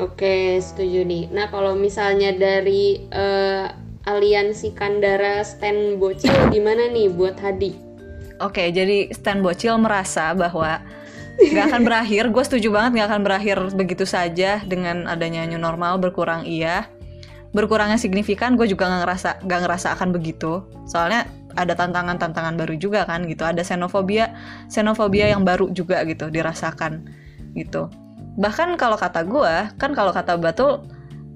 [0.00, 1.28] Oke, setuju nih.
[1.28, 3.66] Nah, kalau misalnya dari eh,
[4.08, 7.76] aliansi Kandara Stand Bocil gimana nih buat Hadi?
[8.40, 10.80] Oke, jadi Stan Bocil merasa bahwa
[11.38, 12.32] nggak akan berakhir.
[12.32, 16.88] Gue setuju banget nggak akan berakhir begitu saja dengan adanya new normal berkurang iya.
[17.52, 20.64] Berkurangnya signifikan, gue juga nggak ngerasa nggak ngerasa akan begitu.
[20.88, 23.44] Soalnya ada tantangan-tantangan baru juga kan gitu.
[23.44, 24.32] Ada xenofobia,
[24.72, 27.06] xenofobia yang baru juga gitu dirasakan
[27.52, 27.92] gitu.
[28.38, 30.84] Bahkan kalau kata gue, kan kalau kata Batul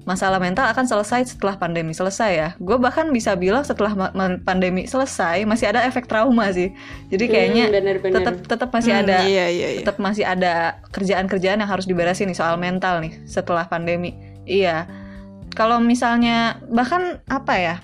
[0.07, 2.49] masalah mental akan selesai setelah pandemi selesai ya.
[2.63, 3.91] Gue bahkan bisa bilang setelah
[4.39, 6.71] pandemi selesai masih ada efek trauma sih.
[7.11, 11.59] Jadi kayaknya Hmm, tetap tetap masih Hmm, ada iya iya iya tetap masih ada kerjaan-kerjaan
[11.59, 14.15] yang harus diberesin nih soal mental nih setelah pandemi.
[14.47, 14.87] Iya.
[15.51, 17.75] Kalau misalnya bahkan apa ya?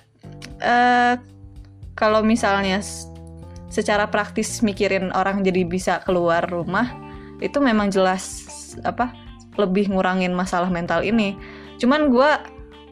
[0.64, 1.20] eh
[1.94, 2.80] kalau misalnya
[3.68, 6.88] secara praktis mikirin orang jadi bisa keluar rumah
[7.44, 8.43] itu memang jelas
[8.82, 9.14] apa
[9.58, 11.38] lebih ngurangin masalah mental ini.
[11.78, 12.42] Cuman gua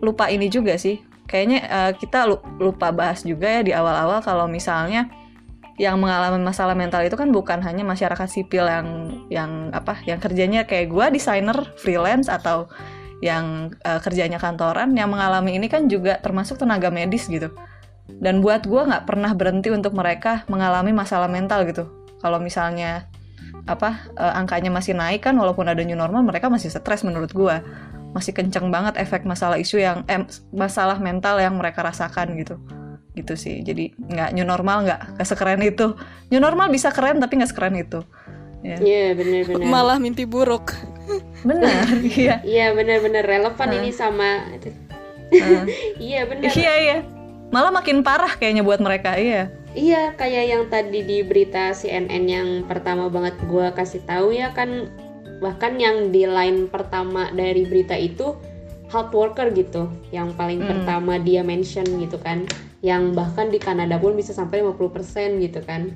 [0.02, 1.02] lupa ini juga sih.
[1.26, 5.10] Kayaknya eh, kita lu- lupa bahas juga ya di awal-awal kalau misalnya
[5.82, 8.88] yang mengalami masalah mental itu kan bukan hanya masyarakat sipil yang
[9.34, 12.70] yang apa yang kerjanya kayak gua desainer freelance atau
[13.24, 17.50] yang eh, kerjanya kantoran yang mengalami ini kan juga termasuk tenaga medis gitu
[18.20, 21.88] dan buat gua nggak pernah berhenti untuk mereka mengalami masalah mental gitu
[22.20, 23.08] kalau misalnya
[23.70, 27.62] apa eh, angkanya masih naik kan walaupun ada new normal mereka masih stres menurut gua.
[28.12, 32.60] Masih kenceng banget efek masalah isu yang eh, masalah mental yang mereka rasakan gitu.
[33.16, 33.62] Gitu sih.
[33.62, 35.96] Jadi nggak new normal nggak nggak sekeren itu.
[36.34, 38.00] New normal bisa keren tapi nggak sekeren itu.
[38.62, 38.78] Ya.
[38.78, 39.66] Iya, bener-bener.
[39.66, 40.78] malah mimpi buruk.
[41.42, 42.46] Benar iya.
[42.46, 43.26] Iya, bener-bener.
[43.26, 43.78] Relevan Hah.
[43.78, 44.32] ini sama.
[45.96, 46.52] Iya, bener.
[46.52, 46.98] iya iya.
[47.56, 52.50] Malah makin parah kayaknya buat mereka iya Iya, kayak yang tadi di berita CNN yang
[52.68, 54.92] pertama banget gua kasih tahu ya kan
[55.40, 58.36] bahkan yang di line pertama dari berita itu
[58.92, 60.70] health worker gitu, yang paling Hmm.
[60.76, 62.44] pertama dia mention gitu kan,
[62.84, 65.96] yang bahkan di Kanada pun bisa sampai 50% gitu kan.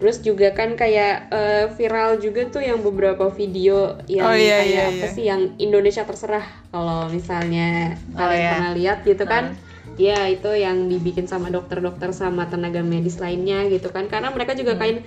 [0.00, 4.66] Terus juga kan kayak eh, viral juga tuh yang beberapa video yang Oh, iya, kayak
[4.66, 5.14] iya, apa iya.
[5.14, 8.50] sih yang Indonesia terserah kalau misalnya Oh, kalian iya.
[8.50, 9.54] pernah lihat gitu kan
[9.96, 14.06] ya itu yang dibikin sama dokter-dokter sama tenaga medis lainnya gitu kan.
[14.10, 14.80] Karena mereka juga hmm.
[14.80, 14.98] kayak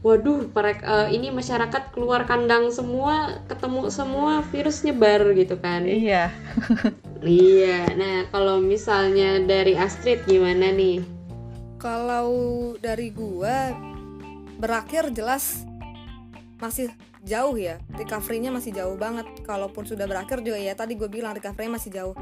[0.00, 5.84] waduh mereka uh, ini masyarakat keluar kandang semua ketemu semua virus nyebar gitu kan.
[5.84, 6.32] Iya.
[7.20, 7.84] Iya.
[8.00, 11.04] Nah kalau misalnya dari Astrid gimana nih?
[11.76, 12.28] Kalau
[12.80, 13.76] dari gua
[14.56, 15.68] berakhir jelas
[16.60, 16.92] masih
[17.24, 17.76] jauh ya.
[17.96, 19.28] Recovery-nya masih jauh banget.
[19.44, 22.14] Kalaupun sudah berakhir juga ya tadi gue bilang recovery-nya masih jauh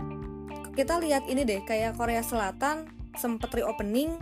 [0.79, 2.87] kita lihat ini deh kayak Korea Selatan
[3.19, 4.15] sempet reopening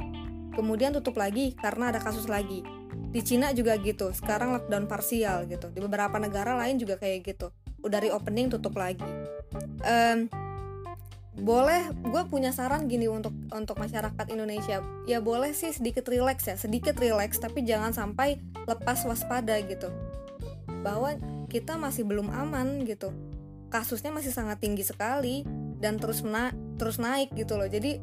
[0.57, 2.65] kemudian tutup lagi karena ada kasus lagi.
[3.13, 5.69] Di Cina juga gitu sekarang lockdown parsial gitu.
[5.69, 7.53] Di beberapa negara lain juga kayak gitu
[7.85, 9.05] udah reopening tutup lagi.
[9.85, 10.33] Um,
[11.37, 14.81] boleh gue punya saran gini untuk untuk masyarakat Indonesia.
[15.05, 19.93] Ya boleh sih sedikit relax ya sedikit relax tapi jangan sampai lepas waspada gitu.
[20.81, 21.21] Bahwa
[21.53, 23.13] kita masih belum aman gitu.
[23.69, 27.68] Kasusnya masih sangat tinggi sekali dan terus na terus naik gitu loh.
[27.68, 28.01] Jadi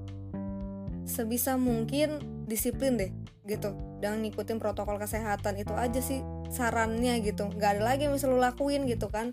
[1.03, 3.11] sebisa mungkin disiplin deh
[3.45, 3.76] gitu.
[3.99, 7.49] Dan ngikutin protokol kesehatan itu aja sih sarannya gitu.
[7.51, 9.32] Nggak ada lagi yang bisa lo lakuin gitu kan.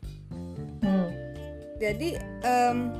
[0.80, 1.12] Hmm.
[1.76, 2.92] jadi um,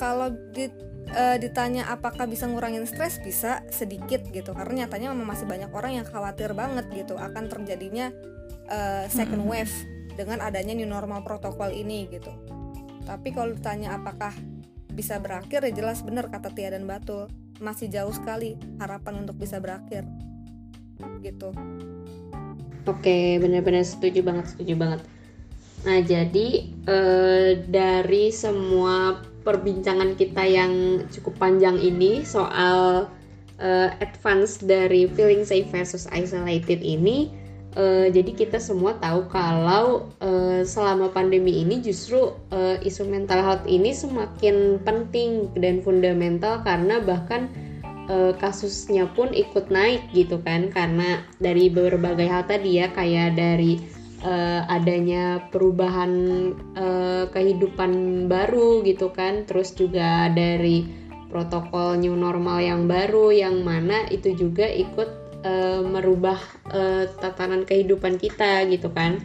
[0.00, 0.68] kalau di,
[1.12, 4.56] uh, ditanya apakah bisa ngurangin stres bisa sedikit gitu.
[4.56, 8.12] Karena nyatanya memang masih banyak orang yang khawatir banget gitu akan terjadinya
[8.68, 9.52] uh, second hmm.
[9.52, 9.74] wave
[10.16, 12.32] dengan adanya new normal protokol ini gitu
[13.04, 14.32] tapi kalau ditanya apakah
[14.92, 17.30] bisa berakhir ya jelas benar kata Tia dan Batul
[17.60, 20.04] masih jauh sekali harapan untuk bisa berakhir.
[21.20, 21.52] Gitu.
[22.88, 25.00] Oke benar-benar setuju banget setuju banget.
[25.84, 26.48] Nah jadi
[26.88, 33.08] eh, dari semua perbincangan kita yang cukup panjang ini soal
[33.60, 37.39] eh, advance dari feeling safe versus isolated ini
[37.78, 43.62] Uh, jadi kita semua tahu kalau uh, selama pandemi ini justru uh, isu mental health
[43.70, 47.46] ini semakin penting dan fundamental karena bahkan
[48.10, 50.66] uh, kasusnya pun ikut naik gitu kan.
[50.74, 53.78] Karena dari berbagai hal tadi ya kayak dari
[54.26, 56.12] uh, adanya perubahan
[56.74, 59.46] uh, kehidupan baru gitu kan.
[59.46, 60.90] Terus juga dari
[61.30, 66.38] protokol new normal yang baru yang mana itu juga ikut uh, merubah
[66.70, 69.20] uh, tatanan kehidupan kita gitu kan.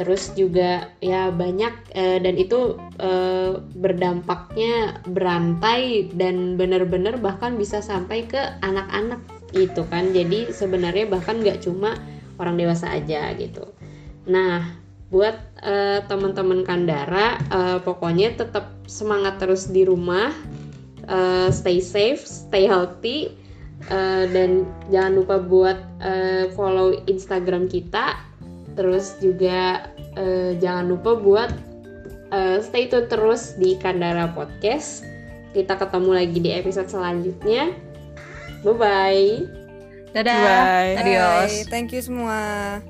[0.00, 8.24] Terus juga ya banyak uh, dan itu uh, berdampaknya berantai dan benar-benar bahkan bisa sampai
[8.24, 9.20] ke anak-anak
[9.52, 10.12] gitu kan.
[10.12, 11.96] Jadi sebenarnya bahkan nggak cuma
[12.36, 13.68] orang dewasa aja gitu.
[14.28, 20.34] Nah buat uh, teman-teman Kandara uh, pokoknya tetap semangat terus di rumah
[21.06, 23.30] uh, stay safe stay healthy
[23.86, 28.18] Eh, dan jangan lupa buat uh, follow Instagram kita.
[28.74, 31.50] Terus juga uh, jangan lupa buat
[32.32, 35.04] uh, stay tune terus di Kandara Podcast.
[35.52, 37.72] Kita ketemu lagi di episode selanjutnya.
[38.64, 39.66] Bye bye
[40.16, 40.40] dadah.
[40.40, 40.94] Bye.
[40.96, 41.50] adios.
[41.52, 41.68] Bye.
[41.68, 42.80] thank you semua.